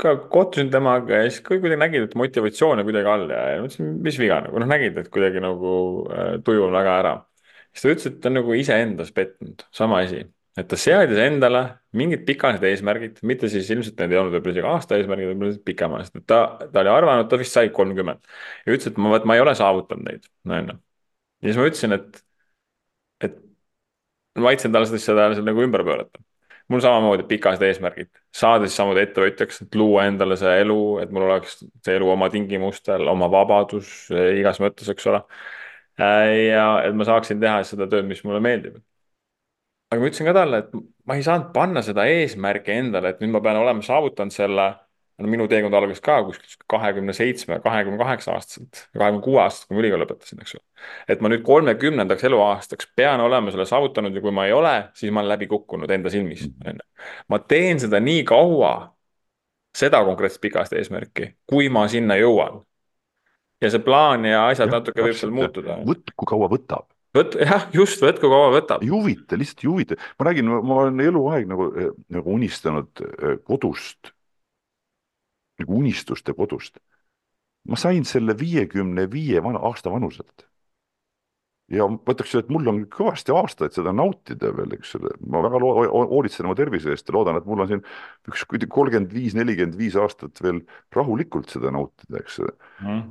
[0.00, 3.92] ka kohtusin temaga ja siis kuidagi nägid, et motivatsioon on kuidagi all ja, ja mõtlesin,
[4.04, 5.72] mis viga nagu noh, nägid, et kuidagi nagu
[6.12, 7.14] äh, tuju on väga ära.
[7.72, 10.20] siis ta ütles, et ta on nagu iseendas pettunud, sama asi,
[10.56, 11.62] et ta seadis endale
[11.96, 16.20] mingid pikaajalised eesmärgid, mitte siis ilmselt need ei olnud võib-olla isegi aasta eesmärgid, võib-olla pikemaajalised,
[16.20, 19.38] et ta, ta oli arvanud, ta vist sai kolmkümmend ja ütles, et ma, vot ma
[19.38, 20.78] ei ole saavutanud neid, on ju.
[21.40, 22.22] ja siis ma ütlesin, et
[24.36, 26.22] ma aitasin talle seda asja nagu ümber pöörata
[26.68, 31.28] mul samamoodi pikaajalised eesmärgid, saada siis samamoodi ettevõtjaks, et luua endale see elu, et mul
[31.28, 33.92] oleks see elu oma tingimustel, oma vabadus
[34.40, 35.22] igas mõttes, eks ole.
[35.98, 38.80] ja et ma saaksin teha seda tööd, mis mulle meeldib.
[39.90, 40.74] aga ma ütlesin ka talle, et
[41.06, 44.66] ma ei saanud panna seda eesmärki endale, et nüüd ma pean olema saavutanud selle
[45.16, 49.78] no minu teekond algas ka kuskil kahekümne seitsme, kahekümne kaheksa aastaselt, kahekümne kuue aastaselt, kui
[49.78, 50.62] ma ülikooli lõpetasin, eks ju.
[51.12, 55.12] et ma nüüd kolmekümnendaks eluaastaks pean olema selle saavutanud ja kui ma ei ole, siis
[55.12, 57.06] ma olen läbi kukkunud enda silmis, on ju.
[57.32, 58.72] ma teen seda nii kaua,
[59.76, 62.60] seda konkreetset pikaajalist eesmärki, kui ma sinna jõuan.
[63.62, 65.78] ja see plaan ja asjad ja, natuke võib seal muutuda.
[65.86, 68.84] võt-, kui kaua võtab võt-, jah, just, võt-, kui kaua võtab.
[68.84, 69.98] ei huvita, lihtsalt ei huvita.
[70.20, 71.70] ma räägin, ma olen eluaeg nagu,
[72.12, 74.12] nagu unistanud eh, kodust
[75.60, 76.78] nagu unistuste kodust.
[77.66, 80.46] ma sain selle viiekümne viie vana aasta vanuselt.
[81.72, 85.58] ja ma ütleks, et mul on kõvasti aastaid seda nautida veel, eks ole, ma väga
[85.60, 87.82] hoolitsen oma tervise eest ja loodan, et mul on siin
[88.30, 90.62] üks kolmkümmend viis, nelikümmend viis aastat veel
[90.94, 92.54] rahulikult seda nautida, eks ole
[92.84, 93.02] mm.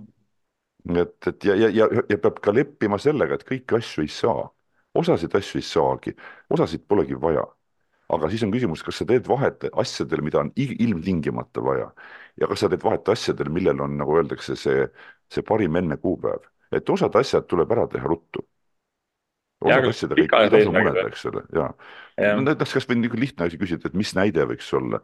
[1.04, 4.48] et, et ja, ja, ja, ja peab ka leppima sellega, et kõiki asju ei saa.
[4.96, 6.16] osasid asju ei saagi,
[6.56, 7.43] osasid polegi vaja
[8.14, 11.91] aga siis on küsimus, kas sa teed vahet asjadel, mida on ilmtingimata vaja
[12.39, 14.86] ja kas sa teed vahet asjadel, millel on, nagu öeldakse, see,
[15.32, 16.45] see parim enne kuupäev,
[16.76, 18.45] et osad asjad tuleb ära teha ruttu.
[19.66, 21.70] osad asjadega ei, ei tasu muneda, eks ole, ja,
[22.22, 22.36] ja..
[22.41, 25.01] näiteks kasvõi niisugune lihtne asi küsida, et mis näide võiks olla.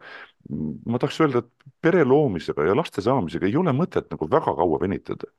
[0.86, 4.82] ma tahaks öelda, et pere loomisega ja laste saamisega ei ole mõtet nagu väga kaua
[4.84, 5.32] venitada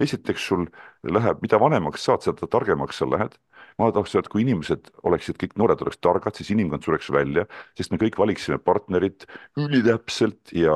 [0.00, 0.66] esiteks sul
[1.04, 3.38] läheb, mida vanemaks saad, seda targemaks sa lähed.
[3.78, 7.46] ma tahaks öelda, et kui inimesed oleksid, kõik noored oleks targad, siis inimkond sureks välja,
[7.78, 9.24] sest me kõik valiksime partnerit
[9.56, 10.74] ülitäpselt ja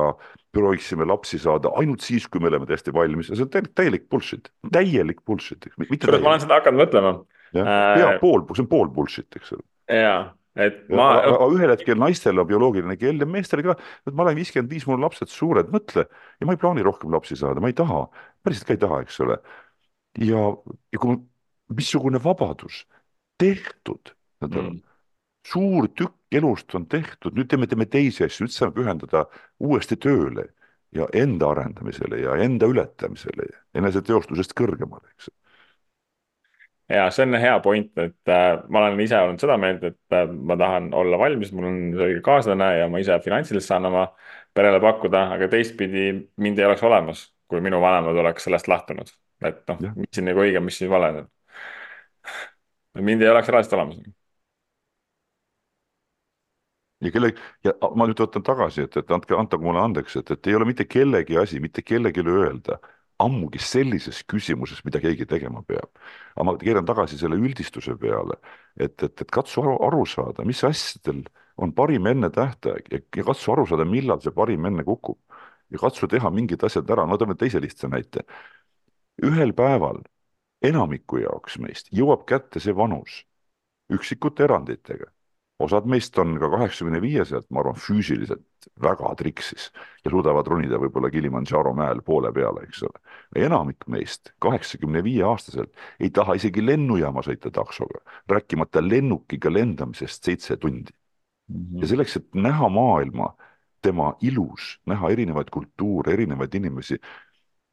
[0.55, 4.07] prooviksime lapsi saada ainult siis, kui me oleme täiesti valmis ja see on täielik, täielik
[4.09, 5.69] bullshit, täielik bullshit.
[5.75, 7.13] kusjuures ma olen seda hakanud mõtlema.
[7.53, 9.67] jah äh,, ja pool, see on pool bullshit, eks ole.
[9.91, 11.09] jaa et ma.
[11.51, 13.75] ühel hetkel naistel on bioloogiline kell ja meestel ka,
[14.07, 17.11] et ma olen viiskümmend viis, mul on lapsed suured, mõtle ja ma ei plaani rohkem
[17.13, 18.05] lapsi saada, ma ei taha,
[18.45, 19.39] päriselt ka ei taha, eks ole.
[20.23, 20.43] ja,
[20.93, 21.17] ja kui,
[21.75, 22.83] missugune vabadus,
[23.41, 24.13] tehtud,
[24.45, 24.77] mm.
[25.47, 29.25] suur tükk elust on tehtud, nüüd teeme, teeme teisi asju, nüüd saame pühendada
[29.63, 30.49] uuesti tööle
[30.95, 35.31] ja enda arendamisele ja enda ületamisele ja eneseteostusest kõrgemale, eks
[36.89, 40.27] ja see on hea point, et äh, ma olen ise olnud seda meelt, et äh,
[40.29, 44.07] ma tahan olla valmis, mul on õige kaaslane ja ma ise finantsiliselt saan oma
[44.55, 49.09] perele pakkuda, aga teistpidi mind ei oleks olemas, kui minu vanemad oleks sellest lähtunud.
[49.45, 51.27] et noh, mis siin nagu õige, mis siis vale on.
[53.05, 53.99] mind ei oleks reaalselt olemas
[57.01, 57.31] ja kelle,
[57.65, 60.67] ja ma nüüd võtan tagasi, et, et andke, antagu mulle andeks, et, et ei ole
[60.69, 62.79] mitte kellegi asi, mitte kellelegi öelda
[63.23, 65.87] ammugi sellises küsimuses, mida keegi tegema peab.
[66.35, 68.39] aga ma keeran tagasi selle üldistuse peale,
[68.77, 71.23] et, et, et katsu aru, aru saada, mis asjadel
[71.57, 75.19] on parim enne tähtaeg ja, ja katsu aru saada, millal see parim enne kukub.
[75.71, 78.25] Ja katsu teha mingid asjad ära, no toome teise lihtsa näite.
[79.23, 80.01] ühel päeval
[80.61, 83.23] enamiku jaoks meist jõuab kätte see vanus,
[83.93, 85.07] üksikute eranditega,
[85.59, 89.69] osad meist on ka kaheksakümne viieselt, ma arvan, füüsiliselt väga triksis
[90.03, 92.99] ja suudavad ronida võib-olla Kilimandžaro mäel poole peale, eks ole.
[93.45, 98.01] enamik meist kaheksakümne viie aastaselt ei taha isegi lennujaama sõita taksoga,
[98.31, 100.91] rääkimata lennukiga lendamisest seitse tundi
[101.79, 103.33] ja selleks, et näha maailma
[103.85, 106.99] tema ilus, näha erinevaid kultuure, erinevaid inimesi,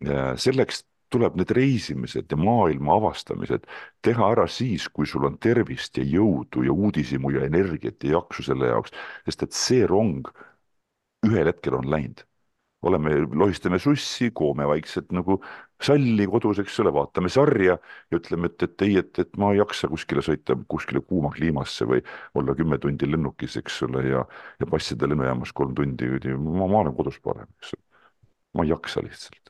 [0.07, 3.67] äh, selleks tuleb need reisimised ja maailma avastamised
[4.05, 8.47] teha ära siis, kui sul on tervist ja jõudu ja uudishimu ja energiat ja jaksu
[8.49, 8.95] selle jaoks,
[9.27, 10.31] sest et see rong
[11.27, 12.25] ühel hetkel on läinud.
[12.83, 15.37] oleme, lohistame sussi, koome vaikselt nagu
[15.83, 19.61] salli kodus, eks ole, vaatame sarja ja ütleme, et, et ei, et, et ma ei
[19.61, 22.03] jaksa kuskile sõita kuskile kuuma kliimasse või
[22.39, 24.25] olla kümme tundi lennukis, eks ole, ja,
[24.61, 27.85] ja passida lennujaamas kolm tundi, ma, ma olen kodus parem, eks ole.
[28.59, 29.43] ma ei jaksa lihtsalt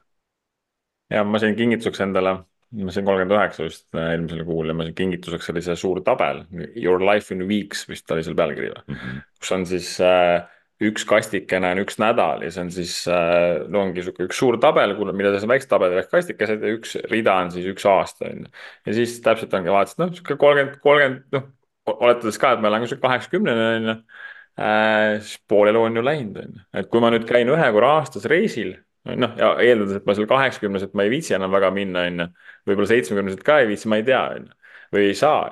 [1.13, 2.35] ja ma sain kingituseks endale,
[2.83, 6.45] ma sain kolmkümmend üheksa vist äh, eelmisel kuul ja ma sain kingituseks sellise suur tabel,
[6.73, 9.23] Your life in weeks vist oli seal pealkiri või mm, -hmm.
[9.41, 10.41] kus on siis äh,
[10.89, 14.59] üks kastikene on üks nädal ja see on siis äh,, no ongi sihuke üks suur
[14.63, 18.45] tabel, milles on väiksed tabelid ehk kastikesed ja üks rida on siis üks aasta on
[18.45, 18.53] ju.
[18.89, 21.51] ja siis täpselt ongi, vaatasid noh, sihuke kolmkümmend, kolmkümmend, noh
[21.91, 26.07] oletades ka, et ma elan kuskil kaheksakümneni on ju äh,, siis pool elu on ju
[26.07, 26.65] läinud, on ju.
[26.81, 28.77] et kui ma nüüd käin ühe korra aastas reisil,
[29.09, 32.29] noh, ja eeldades, et ma seal kaheksakümneselt ma ei viitsi enam väga minna, on ju.
[32.71, 35.47] võib-olla seitsmekümneselt ka ei viitsi, ma ei tea, on ju, või ei saa,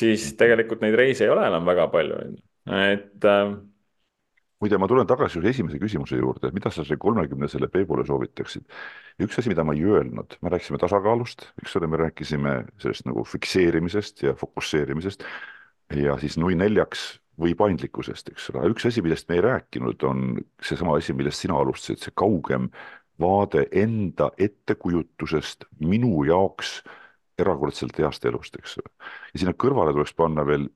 [0.00, 2.44] siis tegelikult neid reise ei ole enam väga palju, on ju,
[2.80, 3.54] et äh,
[4.60, 8.66] muide, ma tulen tagasi ühe esimese küsimuse juurde, mida sa selle kolmekümnesele Peebule soovitaksid?
[9.20, 13.24] üks asi, mida ma ei öelnud, me rääkisime tasakaalust, eks ole, me rääkisime sellest nagu
[13.28, 15.24] fikseerimisest ja fokusseerimisest
[15.96, 20.40] ja siis nui neljaks või paindlikkusest, eks ole, üks asi, millest me ei rääkinud, on
[20.64, 22.68] seesama asi, millest sina alustasid, see kaugem
[23.20, 26.80] vaade enda ettekujutusest minu jaoks
[27.40, 28.92] erakordselt heast elust, eks ole.
[29.32, 30.68] ja sinna kõrvale tuleks panna veel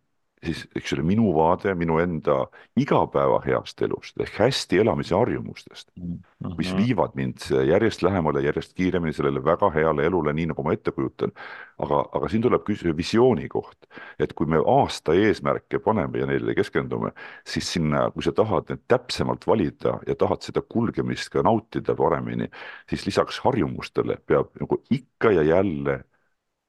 [0.45, 2.37] siis, eks ole, minu vaade minu enda
[2.81, 6.55] igapäeva heast elust ehk hästi elamise harjumustest mm, -hmm.
[6.59, 10.93] mis viivad mind järjest lähemale, järjest kiiremini sellele väga heale elule, nii nagu ma ette
[10.93, 11.33] kujutan.
[11.79, 13.87] aga, aga siin tuleb küsida visiooni koht,
[14.19, 17.11] et kui me aasta eesmärke paneme ja neile keskendume,
[17.47, 22.49] siis sinna, kui sa tahad need täpsemalt valida ja tahad seda kulgemist ka nautida paremini,
[22.89, 26.05] siis lisaks harjumustele peab nagu ikka ja jälle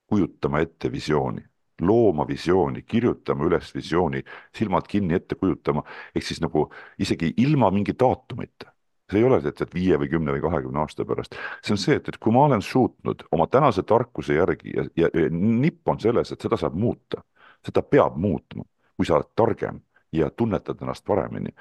[0.09, 1.45] kujutama ette visiooni
[1.81, 4.23] looma visiooni, kirjutama üles visiooni,
[4.55, 5.83] silmad kinni ette kujutama,
[6.15, 6.69] ehk siis nagu
[6.99, 8.71] isegi ilma mingi daatumita.
[9.11, 11.95] see ei ole, et, et viie või kümne või kahekümne aasta pärast, see on see,
[11.99, 15.99] et, et kui ma olen suutnud oma tänase tarkuse järgi ja, ja, ja nipp on
[16.01, 17.21] selles, et seda saab muuta,
[17.65, 18.65] seda peab muutma,
[18.97, 19.77] kui sa oled targem
[20.11, 21.53] ja tunnetad ennast paremini.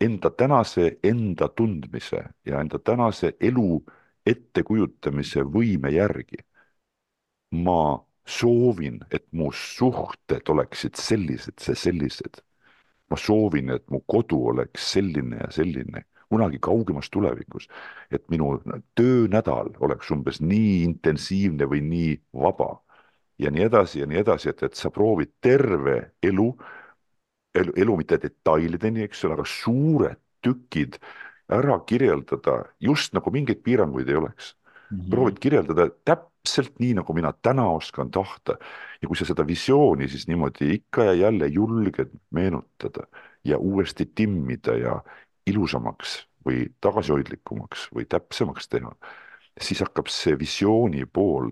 [0.00, 3.82] Enda tänase enda tundmise ja enda tänase elu
[4.26, 6.38] ettekujutamise võime järgi
[7.50, 12.42] ma soovin, et mu suhted oleksid sellised, sellised.
[13.10, 17.68] ma soovin, et mu kodu oleks selline ja selline kunagi kaugemas tulevikus,
[18.10, 18.56] et minu
[18.98, 22.70] töönädal oleks umbes nii intensiivne või nii vaba
[23.38, 26.48] ja nii edasi ja nii edasi, et, et sa proovid terve elu,
[27.54, 30.98] elu, elu mitte detailideni, eks ole, aga suured tükid
[31.52, 34.98] ära kirjeldada just nagu mingeid piiranguid ei oleks mm.
[34.98, 35.10] -hmm.
[35.10, 36.33] proovid kirjeldada täpselt
[36.78, 38.56] nii, nagu mina täna oskan tahta.
[39.02, 43.06] ja kui sa seda visiooni siis niimoodi ikka ja jälle julged meenutada
[43.44, 45.02] ja uuesti timmida ja
[45.46, 48.92] ilusamaks või tagasihoidlikumaks või täpsemaks teha,
[49.60, 51.50] siis hakkab see visiooni pool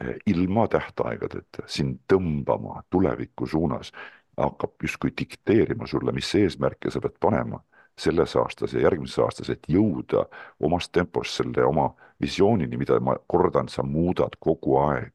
[0.00, 3.92] eh, ilma tähtaegadeta sind tõmbama tuleviku suunas,
[4.36, 7.60] hakkab justkui dikteerima sulle, mis eesmärke sa pead panema
[7.98, 10.26] selles aastas ja järgmises aastas, et jõuda
[10.60, 11.90] omas tempos selle oma
[12.20, 15.12] visioonini, mida ma kordan, sa muudad kogu aeg.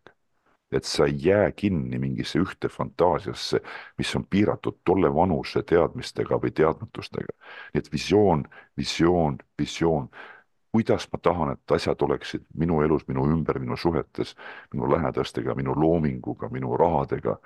[0.71, 3.59] et sa ei jää kinni mingisse ühte fantaasiasse,
[3.97, 7.33] mis on piiratud tolle vanuse teadmistega või teadmatustega.
[7.73, 8.45] nii et visioon,
[8.77, 10.07] visioon, visioon,
[10.71, 14.35] kuidas ma tahan, et asjad oleksid minu elus, minu ümber, minu suhetes,
[14.73, 17.37] minu lähedastega, minu loominguga, minu rahadega,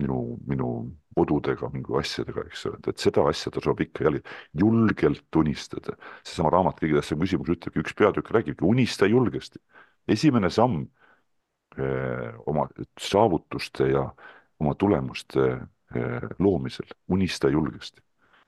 [0.00, 0.70] minu, minu
[1.16, 4.22] kodudega, mingi asjadega, eks ole, et seda asja tasub ikka jälle
[4.56, 5.96] julgelt unistada.
[6.24, 9.58] seesama raamat Kõige tähtsam küsimus ütlebki, üks peatükk räägibki, unista julgesti.
[10.08, 10.86] esimene samm
[11.78, 14.12] öö, eh, oma saavutuste ja
[14.58, 15.60] oma tulemuste öö,
[15.96, 18.00] eh, loomisel, unista julgesti.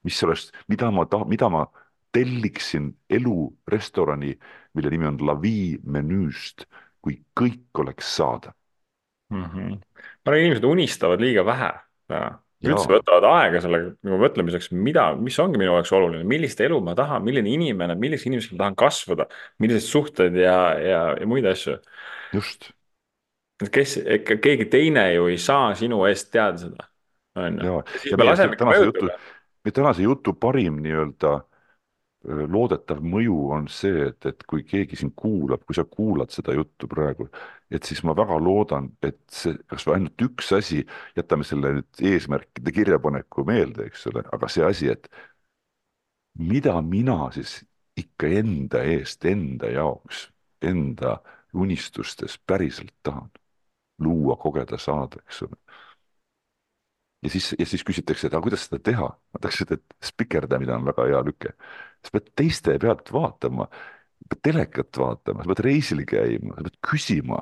[0.04, 1.66] mis oleks, mida ma tahan, mida ma
[2.12, 4.38] telliksin elurestorani,
[4.74, 6.66] mille nimi on La Vie menüüst,
[7.02, 8.52] kui kõik oleks saadav
[9.32, 9.50] mm.
[9.50, 9.76] -hmm.
[9.76, 11.70] ma arvan, inimesed unistavad liiga vähe
[12.10, 12.30] täna.
[12.62, 16.94] üldse võtavad aega selle nagu mõtlemiseks, mida, mis ongi minu jaoks oluline, millist elu ma
[16.98, 19.26] tahan, milline inimene, milliseks inimeseks ma tahan kasvada,
[19.62, 21.78] millised suhted ja, ja, ja muid asju.
[22.36, 22.70] just.
[23.62, 26.86] et kes, ega keegi teine ju ei saa sinu eest teada seda,
[27.38, 27.80] on ju.
[28.14, 28.50] tänase
[28.84, 29.10] jutu,
[29.72, 31.40] tänase jutu parim nii-öelda
[32.24, 36.88] loodetav mõju on see, et, et kui keegi sind kuulab, kui sa kuulad seda juttu
[36.90, 37.26] praegu,
[37.72, 40.82] et siis ma väga loodan, et see, kas või ainult üks asi,
[41.18, 45.10] jätame selle nüüd eesmärkide kirjapaneku meelde, eks ole, aga see asi, et
[46.38, 47.62] mida mina siis
[47.98, 50.26] ikka enda eest, enda jaoks,
[50.62, 51.18] enda
[51.52, 53.30] unistustes päriselt tahan
[54.02, 55.58] luua, kogeda, saada, eks ole
[57.22, 59.08] ja siis, ja siis küsitakse, et aga kuidas seda teha?
[59.38, 61.54] tahaks ütelda, et spikerdamine on väga hea lüke.
[62.02, 63.68] sa pead teiste pealt vaatama,
[64.28, 67.40] pead telekat vaatama, sa pead reisil käima, sa pead küsima,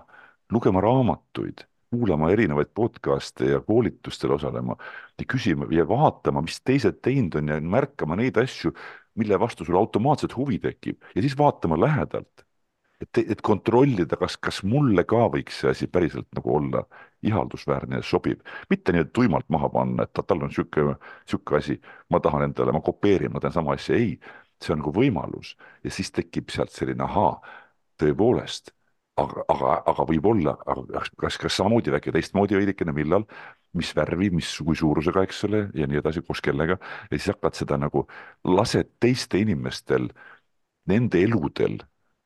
[0.53, 4.77] lugema raamatuid, kuulama erinevaid podcast'e ja koolitustel osalema
[5.19, 8.75] ja küsima ja vaatama, mis teised teinud on ja märkama neid asju,
[9.19, 12.45] mille vastu sul automaatselt huvi tekib ja siis vaatama lähedalt
[13.01, 16.85] et, et kontrollida, kas, kas mulle ka võiks see asi päriselt nagu olla
[17.27, 18.41] ihaldusväärne ja sobiv,
[18.71, 21.79] mitte nii, et tuimalt maha panna, et tal on niisugune, niisugune asi,
[22.13, 24.15] ma tahan endale, ma kopeerin, ma teen sama asja, ei,
[24.61, 27.35] see on nagu võimalus ja siis tekib sealt selline ahaa,
[28.01, 28.73] tõepoolest,
[29.21, 30.57] aga, aga, aga võib-olla,
[31.21, 33.27] kas, kas samamoodi, äkki teistmoodi veidikene, millal,
[33.77, 36.79] mis värvi, mis, kui suurusega, eks ole, ja nii edasi, koos kellega.
[37.11, 38.07] ja siis hakkad seda nagu,
[38.49, 40.09] lased teiste inimestel,
[40.91, 41.79] nende eludel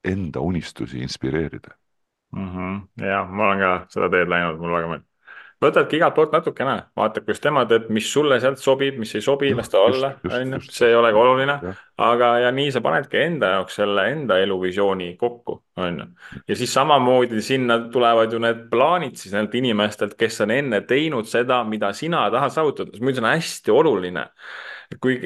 [0.05, 1.75] enda unistusi inspireerida
[2.37, 2.49] mm.
[2.49, 3.07] -hmm.
[3.07, 5.11] ja ma olen ka seda teed läinud, mulle väga meeldib
[5.65, 9.53] võtadki igalt poolt natukene, vaatad, kuidas tema teeb, mis sulle sealt sobib, mis ei sobi,
[9.57, 11.57] las ta olla, on ju, see ei olegi oluline.
[12.05, 16.07] aga, ja nii sa panedki enda jaoks selle enda eluvisiooni kokku, on ju.
[16.49, 21.31] ja siis samamoodi sinna tulevad ju need plaanid siis nendelt inimestelt, kes on enne teinud
[21.31, 24.29] seda, mida sina tahad saavutada, muidu see on hästi oluline
[25.03, 25.17] kui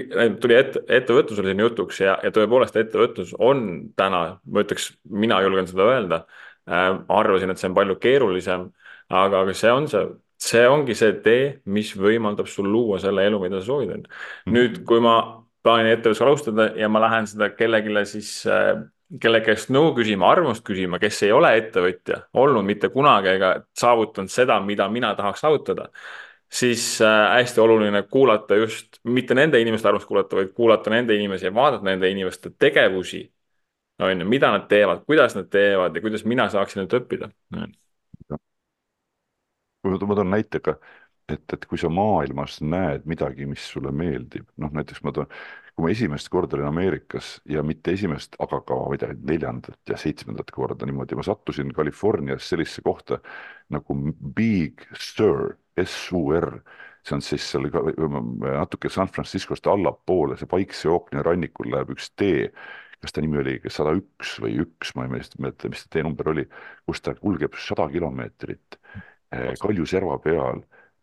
[0.43, 5.41] tuli ette, ettevõtlus oli siin jutuks ja, ja tõepoolest ettevõtlus on täna, ma ütleks, mina
[5.45, 6.23] julgen seda öelda
[6.69, 6.95] äh,.
[7.09, 8.69] arvasin, et see on palju keerulisem,
[9.09, 10.07] aga, aga see on see
[10.39, 14.07] see ongi see tee, mis võimaldab sul luua selle elu, mida sa soovid.
[14.07, 14.55] Mhm.
[14.55, 15.16] nüüd, kui ma
[15.66, 18.79] plaanin ettevõtlust alustada ja ma lähen seda kellelegi siis äh,
[19.21, 24.33] kelle käest nõu küsima, arvamust küsima, kes ei ole ettevõtja olnud mitte kunagi ega saavutanud
[24.33, 25.89] seda, mida mina tahaks saavutada,
[26.53, 31.46] siis äh, hästi oluline kuulata just, mitte nende inimeste arvamust kuulata, vaid kuulata nende inimesi
[31.46, 33.32] ja vaadata nende inimeste tegevusi.
[33.99, 37.30] on ju, mida nad teevad, kuidas nad teevad ja kuidas mina saaksin neilt õppida.
[39.82, 40.76] Ma toon näite ka,
[41.28, 45.26] et, et kui sa maailmas näed midagi, mis sulle meeldib, noh näiteks ma toon,
[45.74, 49.92] kui ma esimest korda olin Ameerikas ja mitte esimest, aga ka ma ei tea, neljandat
[49.92, 53.20] ja seitsmendat korda niimoodi, ma sattusin Californias sellisesse kohta
[53.74, 53.99] nagu
[54.34, 56.51] Big Sur, S-U-R,
[57.07, 62.49] see on siis seal natuke San Franciscost allapoole, see Vaikse ookeani rannikul läheb üks tee,
[63.03, 66.49] kas ta nimi oli sada üks või üks, ma ei mäleta, mis see teenumber oli,
[66.87, 68.81] kus ta kulgeb sada kilomeetrit
[69.29, 70.62] Eh, Kaljusjärva peal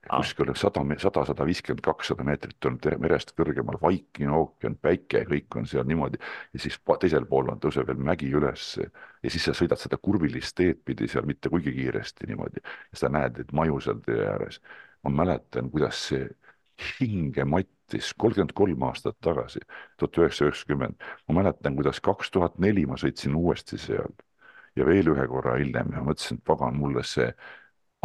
[0.10, 5.68] kuskil sada, sada, sada viiskümmend, kakssada meetrit on merest kõrgemal Vaikine ookean, päike, kõik on
[5.70, 9.82] seal niimoodi ja siis teisel pool on, tõuseb veel mägi üles ja siis sa sõidad
[9.82, 14.02] seda kurvilist teed pidi seal mitte kuigi kiiresti niimoodi ja sa näed neid maju seal
[14.06, 14.62] tee ääres.
[15.04, 16.30] ma mäletan, kuidas see
[17.00, 19.62] hinge mattis kolmkümmend kolm aastat tagasi,
[19.98, 20.96] tuhat üheksasada üheksakümmend.
[21.28, 24.14] ma mäletan, kuidas kaks tuhat neli ma sõitsin uuesti seal
[24.76, 27.30] ja veel ühe korra hiljem ja mõtlesin, et pagan, mulle see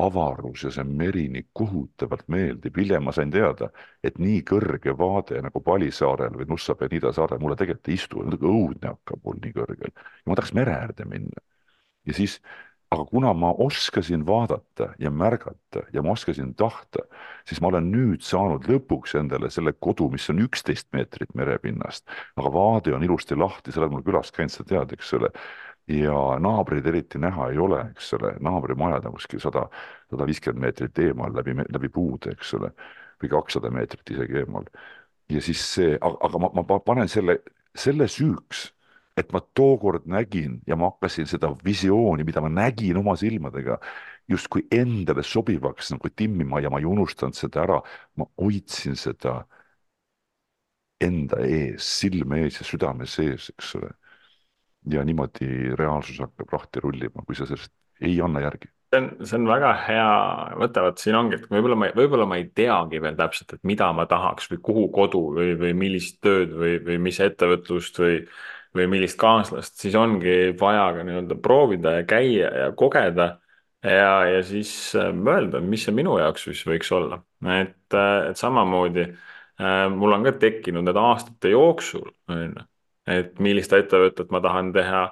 [0.01, 2.77] avarus ja see meri nii kohutavalt meeldib.
[2.77, 3.71] hiljem ma sain teada,
[4.05, 9.23] et nii kõrge vaade nagu Palisaarel või Nussapea-Nida saarel mulle tegelikult ei istu, õudne hakkab
[9.25, 11.45] mul nii kõrgel ja ma tahaks mere äärde minna.
[12.07, 12.41] ja siis,
[12.91, 17.05] aga kuna ma oskasin vaadata ja märgata ja ma oskasin tahta,
[17.47, 22.53] siis ma olen nüüd saanud lõpuks endale selle kodu, mis on üksteist meetrit merepinnast, aga
[22.53, 25.31] vaade on ilusti lahti, sa oled mul külas käinud, sa tead, eks ole
[25.91, 29.67] ja naabreid eriti näha ei ole, eks ole, naabrimajad on kuskil sada,
[30.11, 32.73] sada viiskümmend meetrit eemal läbi, läbi puude, eks ole,
[33.23, 34.69] või kakssada meetrit isegi eemal.
[35.31, 37.41] ja siis see, aga ma, ma panen selle,
[37.75, 38.71] selle süüks,
[39.19, 43.79] et ma tookord nägin ja ma hakkasin seda visiooni, mida ma nägin oma silmadega,
[44.31, 47.81] justkui endale sobivaks nagu timmima ja ma ei unustanud seda ära,
[48.17, 49.41] ma hoidsin seda
[51.01, 53.91] enda ees, silme ees ja südame sees, eks ole
[54.89, 59.39] ja niimoodi reaalsus hakkab lahti rullima, kui sa sellest ei anna järgi see on, see
[59.39, 60.07] on väga hea
[60.59, 63.91] mõte, vot siin ongi, et võib-olla ma, võib-olla ma ei teagi veel täpselt, et mida
[63.95, 68.17] ma tahaks või kuhu kodu või, või millist tööd või, või mis ettevõtlust või,
[68.77, 73.31] või millist kaaslast, siis ongi vaja ka nii-öelda proovida ja käia ja kogeda
[73.85, 77.23] ja, ja siis mõelda, mis see minu jaoks siis võiks olla.
[77.61, 82.70] et, äh, et samamoodi äh, mul on ka tekkinud need aastate jooksul, on ju
[83.09, 85.03] et millist ettevõtet ma tahan teha,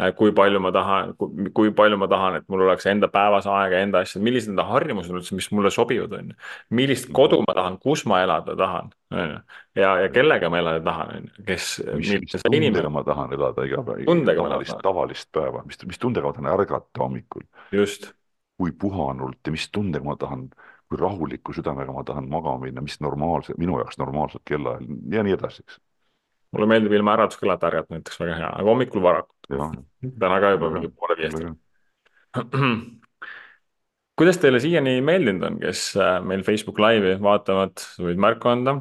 [0.00, 1.12] äh, kui palju ma tahan,
[1.54, 5.12] kui palju ma tahan, et mul oleks enda päevas aega, enda asjad, millised need harjumused
[5.12, 6.38] on üldse, mis mulle sobivad, on ju.
[6.80, 9.38] millist kodu ma tahan, kus ma elada tahan, on ju.
[9.82, 11.70] ja, ja kellega ma elada tahan, on ju, kes.
[11.92, 12.92] mis, mis tundega inimene...
[12.96, 17.48] ma tahan elada iga päev, tavalist, tavalist päeva, mis, mis tundega ma tahan ärgata hommikul.
[17.74, 18.12] just.
[18.54, 20.44] kui puhanult ja mis tundega ma tahan
[20.88, 25.34] kui rahuliku südamega ma tahan magama minna, mis normaalse, minu jaoks normaalselt kellaajal ja nii
[25.34, 25.80] edasi, eks
[26.54, 29.48] mulle meeldib ilma äratuskellata ärgata näiteks väga hea, aga hommikul varakult.
[29.50, 31.44] täna ka juba mingi poole viiest.
[34.18, 38.76] kuidas teile siiani meeldinud on, kes äh, meil Facebook Live'i vaatavad, võid märku anda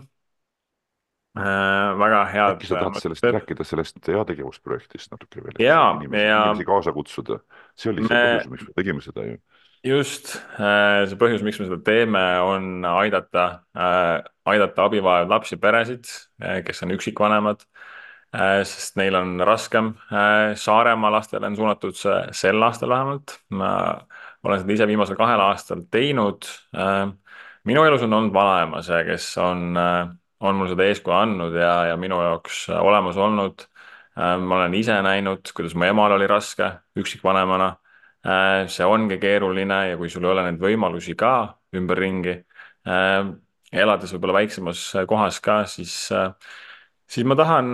[1.37, 1.93] äh,.
[2.01, 2.57] väga head.
[2.57, 5.57] äkki sa tahad sellest rääkida, sellest heategevusprojektist natuke veel?
[5.57, 6.37] inimesi, ja...
[6.45, 7.41] inimesi kaasa kutsuda,
[7.77, 8.09] see oli me...
[8.09, 9.39] see põhjus, miks me tegime seda ju
[9.83, 16.07] just, äh, see põhjus, miks me seda teeme, on aidata, äh, aidata abivajavaid lapsi, peresid,
[16.41, 17.65] äh, kes on üksikvanemad,
[18.65, 19.91] sest neil on raskem.
[20.57, 23.35] Saaremaa lastele on suunatud see sel aastal vähemalt.
[23.53, 24.01] ma
[24.41, 26.47] olen seda ise viimasel kahel aastal teinud.
[27.63, 31.97] minu elus on olnud vanaema see, kes on, on mul seda eeskuju andnud ja, ja
[31.97, 33.67] minu jaoks olemas olnud.
[34.17, 37.75] ma olen ise näinud, kuidas mu emal oli raske üksikvanemana
[38.23, 41.33] see ongi keeruline ja kui sul ei ole neid võimalusi ka
[41.75, 42.37] ümberringi,
[43.83, 45.95] elades võib-olla väiksemas kohas ka, siis,
[47.07, 47.73] siis ma tahan,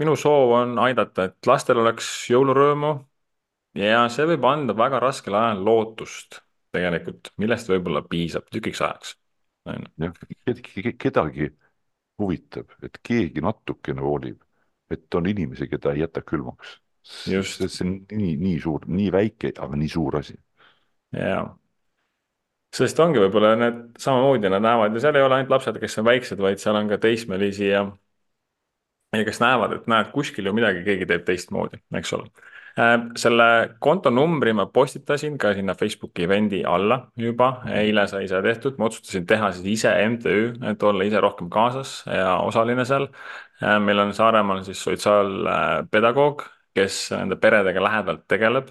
[0.00, 2.92] minu soov on aidata, et lastel oleks jõulurõõmu
[3.80, 6.42] ja see võib anda väga raskel ajal lootust
[6.74, 9.14] tegelikult, millest võib-olla piisab tükiks ajaks.
[10.04, 10.12] jah,
[10.98, 11.50] kedagi
[12.18, 14.42] huvitab, et keegi natukene hoolib,
[14.90, 16.78] et on inimesi, keda ei jäta külmaks.
[17.08, 17.40] See
[17.86, 20.36] on nii, nii suur, nii väike, aga nii suur asi.
[21.16, 21.46] jaa
[22.74, 26.06] sest ongi võib-olla need samamoodi nad näevad ja seal ei ole ainult lapsed, kes on
[26.08, 27.86] väiksed, vaid seal on ka teismelisi ja
[29.16, 32.28] ja kes näevad, et näed, kuskil ju midagi keegi teeb teistmoodi, eks ole.
[32.78, 33.46] Äh, selle
[33.82, 38.90] konto numbri ma postitasin ka sinna Facebooki event'i alla juba, eile sai see tehtud, ma
[38.90, 40.36] otsustasin teha siis ise MTÜ,
[40.70, 43.08] et olla ise rohkem kaasas ja osaline seal.
[43.62, 46.44] Äh, meil on Saaremaal siis sotsiaalpedagoog,
[46.78, 48.70] kes nende peredega lähedalt tegeleb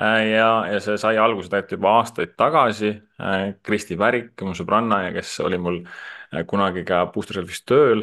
[0.00, 2.90] Äh, ja, ja see sai alguse tegelikult juba aastaid tagasi.
[3.22, 8.02] Äh, Kristi Värik, mu sõbranna ja kes oli mul äh, kunagi ka Booster Selfis tööl.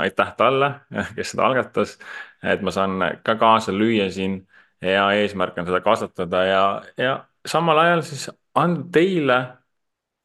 [0.00, 0.72] aitäh talle,
[1.16, 1.98] kes seda algatas,
[2.42, 4.40] et ma saan ka kaasa lüüa siin
[4.80, 6.64] ja eesmärk on seda kasvatada ja,
[6.96, 7.14] ja
[7.44, 9.38] samal ajal siis anda teile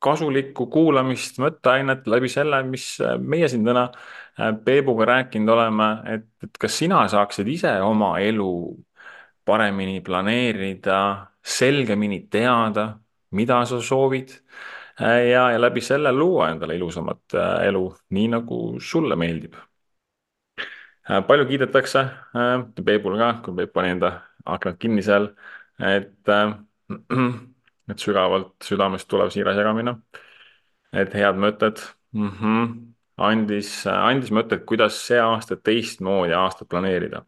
[0.04, 2.86] kasulikku kuulamist, mõtteainet läbi selle, mis
[3.20, 3.90] meie siin täna
[4.66, 8.50] Peebuga rääkinud oleme, et, et kas sina saaksid ise oma elu
[9.46, 11.00] paremini planeerida,
[11.44, 12.88] selgemini teada,
[13.32, 14.32] mida sa soovid
[15.02, 19.58] äh, ja, ja läbi selle luua endale ilusamat äh, elu, nii nagu sulle meeldib.
[21.10, 22.06] Äh, palju kiidetakse,
[22.86, 24.14] Peipul ka, kui Peip pani enda
[24.46, 25.30] aknad kinni seal,
[25.84, 26.16] et,
[27.92, 29.98] et sügavalt südamest tulev siiras jagamine,
[30.94, 31.84] et head mõtted
[32.16, 32.93] mm -hmm.
[33.18, 37.24] Andis, andis mõtteid, kuidas see aasta teistmoodi aastat planeerida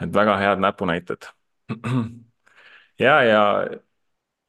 [0.00, 1.28] et väga head näpunäited.
[3.04, 3.42] ja, ja,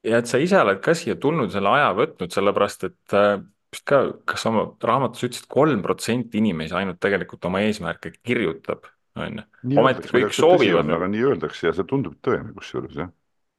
[0.06, 3.36] ja et sa ise oled ka siia tulnud, selle aja võtnud, sellepärast et äh,
[3.72, 8.88] vist ka, kas oma raamatus ütlesid, kolm protsenti inimesi ainult tegelikult oma eesmärke kirjutab,
[9.20, 9.48] on ju.
[9.82, 10.92] ometi kõik soovivad.
[10.96, 13.12] aga nii öeldakse ja see tundub tõene kusjuures, jah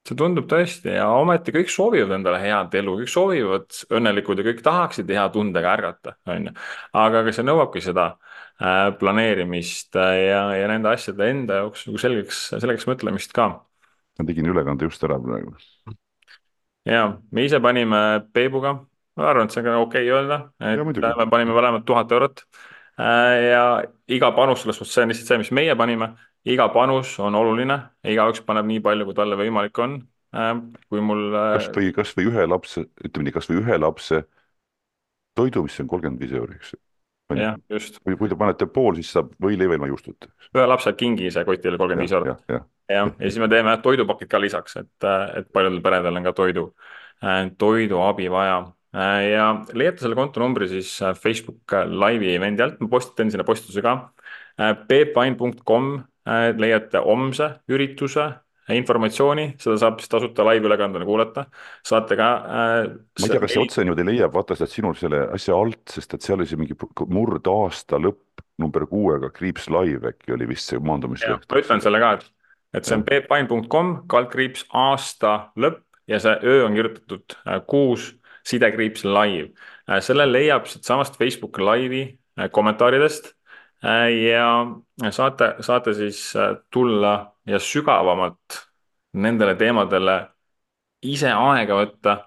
[0.04, 4.64] see tundub tõesti ja ometi kõik soovivad endale head elu, kõik soovivad õnnelikud ja kõik
[4.66, 6.56] tahaksid hea tundega ärgata, on ju.
[6.92, 12.02] aga, aga see nõuabki seda äh, planeerimist äh, ja, ja nende asjade enda jaoks nagu
[12.04, 13.48] selgeks, selgeks mõtlemist ka.
[14.20, 15.56] ma tegin ülekande just ära praegu.
[16.90, 18.04] ja me ise panime
[18.36, 18.76] Peebuga,
[19.16, 22.12] ma arvan, et see on ka okei okay öelda, et ja, me panime mõlemad tuhat
[22.12, 22.44] eurot
[23.00, 23.66] äh, ja
[24.12, 26.12] iga panus selles suhtes, see on lihtsalt see, mis meie panime
[26.50, 27.78] iga panus on oluline,
[28.08, 29.98] igaüks paneb nii palju, kui talle võimalik on.
[30.34, 30.56] Äh,
[30.90, 31.28] kui mul.
[31.32, 34.24] Äh, kasvõi, kasvõi ühe lapse, ütleme nii, kasvõi ühe lapse
[35.38, 36.76] toidu, mis on kolmkümmend viis euri, eks
[37.38, 37.98] jah, just.
[38.04, 40.30] kui, kui te panete pool, siis saab võileiva ilma juustuta.
[40.54, 42.44] ühe lapse kingi ise kotile kolmkümmend viis eurot.
[42.52, 45.08] jah, ja siis me teeme toidupakid ka lisaks, et,
[45.40, 46.68] et paljudel peredel on ka toidu,
[47.24, 48.64] äh, toiduabi vaja.
[48.94, 53.96] ja leiate selle kontonumbri siis Facebook laivi event'i alt, ma postitan sinna postituse ka.
[54.90, 56.13] peepvain.com Äh,
[56.58, 58.30] leiate homse ürituse
[58.72, 61.46] informatsiooni, seda saab siis tasuta laivülekandena kuulata,
[61.86, 62.86] saate ka äh,.
[62.94, 66.16] ma ei tea, kas see otse niimoodi leiab, vaata sealt sinul selle asja alt, sest
[66.16, 66.78] et seal oli see mingi
[67.12, 71.48] murdaasta lõpp number kuuega, kriips live äkki oli vist see maandumisleht.
[71.52, 72.28] ma ütlen selle ka, et,
[72.80, 78.14] et see on peeppain.com, kaldkriips aasta lõpp ja see öö on kirjutatud äh, kuus
[78.48, 79.52] sidekriips live
[79.90, 80.00] äh,.
[80.00, 82.06] selle leiab siitsamast Facebooki laivi
[82.40, 83.43] äh, kommentaaridest Äh,
[83.84, 88.60] ja saate, saate siis äh, tulla ja sügavamalt
[89.14, 90.20] nendele teemadele
[91.04, 92.18] ise aega võtta.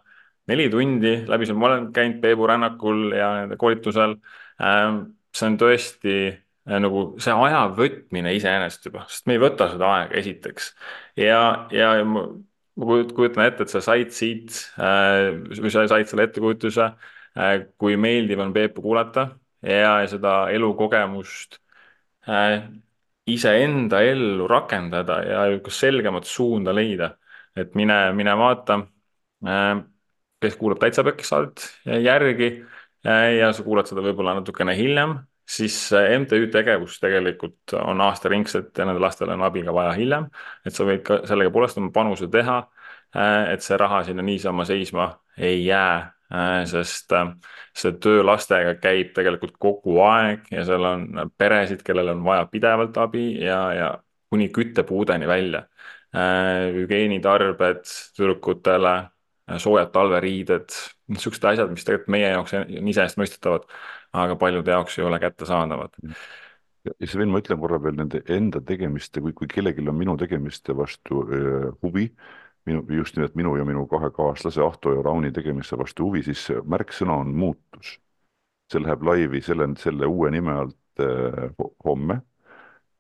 [0.47, 4.15] neli tundi läbi selle, ma olen käinud Peebu rännakul ja nende koolitusel.
[4.63, 5.01] Ähm,
[5.35, 9.89] see on tõesti äh, nagu see aja võtmine iseenesest juba, sest me ei võta seda
[9.95, 10.75] aega esiteks.
[11.17, 11.41] ja,
[11.73, 12.29] ja ma
[12.77, 16.91] kujutan ette, et sa said siit või sa said selle ettekujutuse,
[17.81, 19.31] kui meeldiv on Peepu kuulata
[19.67, 21.59] ja, seda elukogemust
[22.29, 22.63] äh,
[23.27, 27.17] iseenda ellu rakendada ja selgemat suunda leida.
[27.57, 28.81] et mine, mine vaata
[29.47, 29.83] äh,,
[30.41, 31.65] kes kuulab Täitsa Pekkis saadet
[32.05, 32.51] järgi
[33.07, 38.87] äh, ja sa kuulad seda võib-olla natukene hiljem, siis MTÜ tegevus tegelikult on aastaringselt ja
[38.87, 40.29] nendel lastel on abi ka vaja hiljem.
[40.67, 42.61] et sa võid ka sellega poolest oma panuse teha,
[43.53, 46.16] et see raha sinna niisama seisma ei jää
[46.67, 47.29] sest äh,
[47.77, 51.07] see töö lastega käib tegelikult kogu aeg ja seal on
[51.39, 53.91] peresid, kellel on vaja pidevalt abi ja, ja
[54.31, 55.67] kuni küttepuudeni välja.
[56.17, 57.85] Äh, hügieenitarbed
[58.17, 58.97] tüdrukutele,
[59.63, 60.75] soojad talveriided,
[61.13, 63.69] niisugused asjad, mis tegelikult meie jaoks on iseenesestmõistetavad,
[64.17, 65.95] aga paljude jaoks ei ole kättesaadavad
[66.87, 70.75] ja Sven, ma ütlen korra veel nende enda tegemiste, kui, kui kellelgi on minu tegemiste
[70.77, 72.09] vastu öö, huvi
[72.67, 76.49] minu, just nimelt minu ja minu kahe kaaslase Ahto ja Rauni tegemisse vastu huvi, siis
[76.65, 78.01] märksõna on muutus.
[78.73, 81.53] see läheb laivi selle, selle uue nime alt eh,
[81.87, 82.17] homme,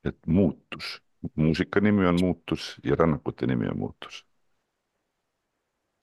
[0.04, 1.00] et muutus,
[1.34, 4.22] muusika nimi on muutus ja rännakute nimi on muutus.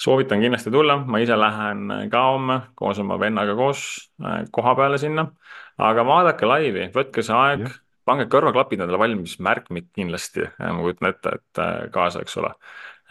[0.03, 3.85] Soovitan kindlasti tulla, ma ise lähen ka homme koos oma vennaga koos
[4.19, 5.29] äh, koha peale sinna.
[5.77, 7.69] aga vaadake laivi, võtke see aeg,
[8.05, 12.51] pange kõrvaklapid endale valmis, märkmik kindlasti, ma kujutan ette, et äh, kaasa, eks ole.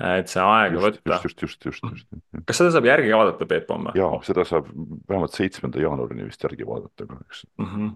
[0.02, 1.18] Et see aega just, võtta.
[1.22, 2.46] just, just, just, just, just.
[2.48, 3.92] kas seda saab järgi ka vaadata, Peep, homme?
[3.98, 4.70] jaa, seda saab
[5.08, 7.68] vähemalt seitsmenda jaanuarini vist järgi vaadata kahjuks mm.
[7.68, 7.92] -hmm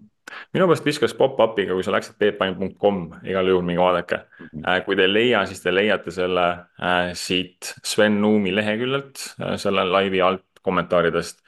[0.54, 2.96] minu meelest viskas pop-up'iga, kui sa läksid peepaim.com,
[3.30, 4.48] igal juhul minge vaadake mm.
[4.62, 4.84] -hmm.
[4.84, 6.46] kui te ei leia, siis te leiate selle
[6.82, 11.42] äh, siit Sven Nuumi leheküljelt äh,, selle laivi alt kommentaaridest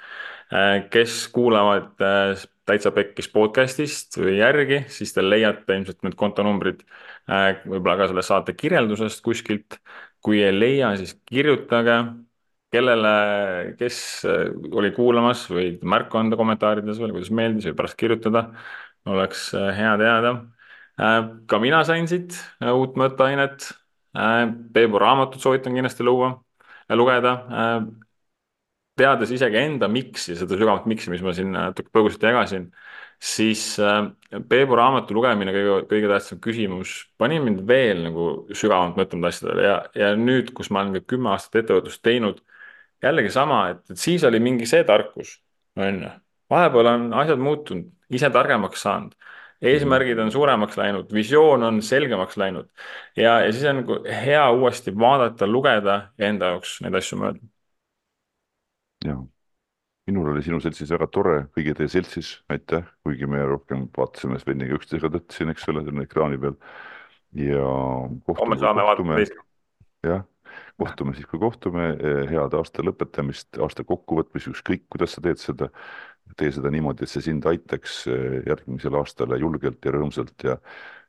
[0.53, 0.87] äh,.
[0.91, 6.83] kes kuulavad äh, täitsa pekkis podcast'ist või järgi, siis te leiate ilmselt need kontonumbrid
[7.31, 9.79] äh, võib-olla ka selle saate kirjeldusest kuskilt.
[10.25, 11.99] Kui ei leia, siis kirjutage
[12.73, 13.13] kellele,
[13.79, 13.99] kes
[14.29, 18.49] äh, oli kuulamas, võid märku anda kommentaarides veel, kuidas meeldis või pärast kirjutada.
[19.09, 20.33] oleks äh, hea teada.
[21.01, 23.71] Äh, ka mina sain siit uut mõtteainet.
[24.75, 26.33] Peebu raamatut soovitan kindlasti luua,
[26.91, 27.33] lugeda.
[28.99, 32.65] teades isegi enda miks'i, seda sügavat miks'i, mis ma siin natuke põgusalt jagasin,
[33.19, 33.63] siis
[34.49, 39.79] Peebu raamatu lugemine, kõige, kõige tähtsam küsimus, pani mind veel nagu sügavamalt mõtlema asjadele ja,
[39.99, 42.43] ja nüüd, kus ma olen ka kümme aastat ettevõtlust teinud
[43.03, 45.39] jällegi sama, et, et siis oli mingi see tarkus,
[45.79, 46.13] on ju.
[46.51, 49.15] vahepeal on asjad muutunud, ise targemaks saanud,
[49.63, 52.69] eesmärgid on suuremaks läinud, visioon on selgemaks läinud
[53.17, 57.51] ja, ja siis on nagu hea uuesti vaadata, lugeda ja enda jaoks neid asju mõelda.
[59.05, 59.23] jaa,
[60.09, 64.79] minul oli sinu seltsis väga tore, kõigi teie seltsis, aitäh, kuigi me rohkem vaatasime Sveniga
[64.79, 66.59] üksteisega tõtt siin, eks ole, siin ekraani peal.
[67.37, 67.63] ja
[68.41, 69.41] homme saame vaadata teist.
[70.07, 70.27] jah
[70.79, 75.69] kohtume siis, kui kohtume, eh, head aasta lõpetamist, aasta kokkuvõtmist, ükskõik kuidas sa teed seda,
[76.39, 80.59] tee seda niimoodi, et see sind aitaks eh, järgmisel aastal julgelt ja rõõmsalt ja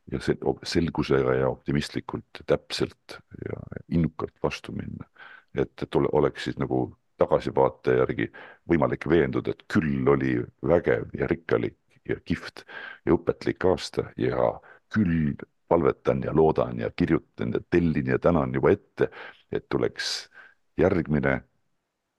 [0.10, 0.18] ja
[0.66, 3.60] selgusega ja optimistlikult, täpselt ja
[3.94, 5.06] innukalt vastu minna.
[5.54, 6.80] et, et ole, oleks siis nagu
[7.20, 8.30] tagasivaate järgi
[8.70, 11.78] võimalik veenduda, et küll oli vägev ja rikkalik
[12.10, 12.66] ja kihvt
[13.06, 14.54] ja õpetlik aasta ja
[14.94, 15.36] küll
[15.70, 19.10] palvetan ja loodan ja kirjutan ja tellin ja tänan juba ette,
[19.52, 20.30] et tuleks
[20.78, 21.42] järgmine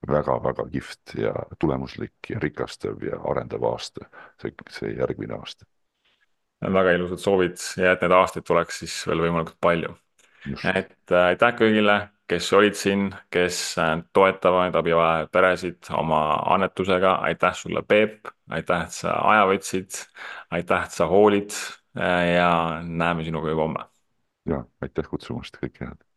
[0.09, 4.07] väga-väga kihvt ja tulemuslik ja rikastav ja arendav aasta,
[4.41, 5.67] see, see järgmine aasta.
[6.61, 9.97] väga ilusad soovid ja et neid aastaid tuleks siis veel võimalikult palju.
[10.75, 11.99] Et äh, aitäh kõigile,
[12.31, 16.23] kes olid siin, kes äh, toetavad abivajajaid peresid oma
[16.55, 20.01] annetusega, aitäh sulle, Peep, aitäh, et sa aja võtsid,
[20.51, 21.53] aitäh, et sa hoolid
[21.99, 23.85] Äh, ja näeme sinuga juba homme.
[24.47, 26.10] ja aitäh kutsumast, kõike head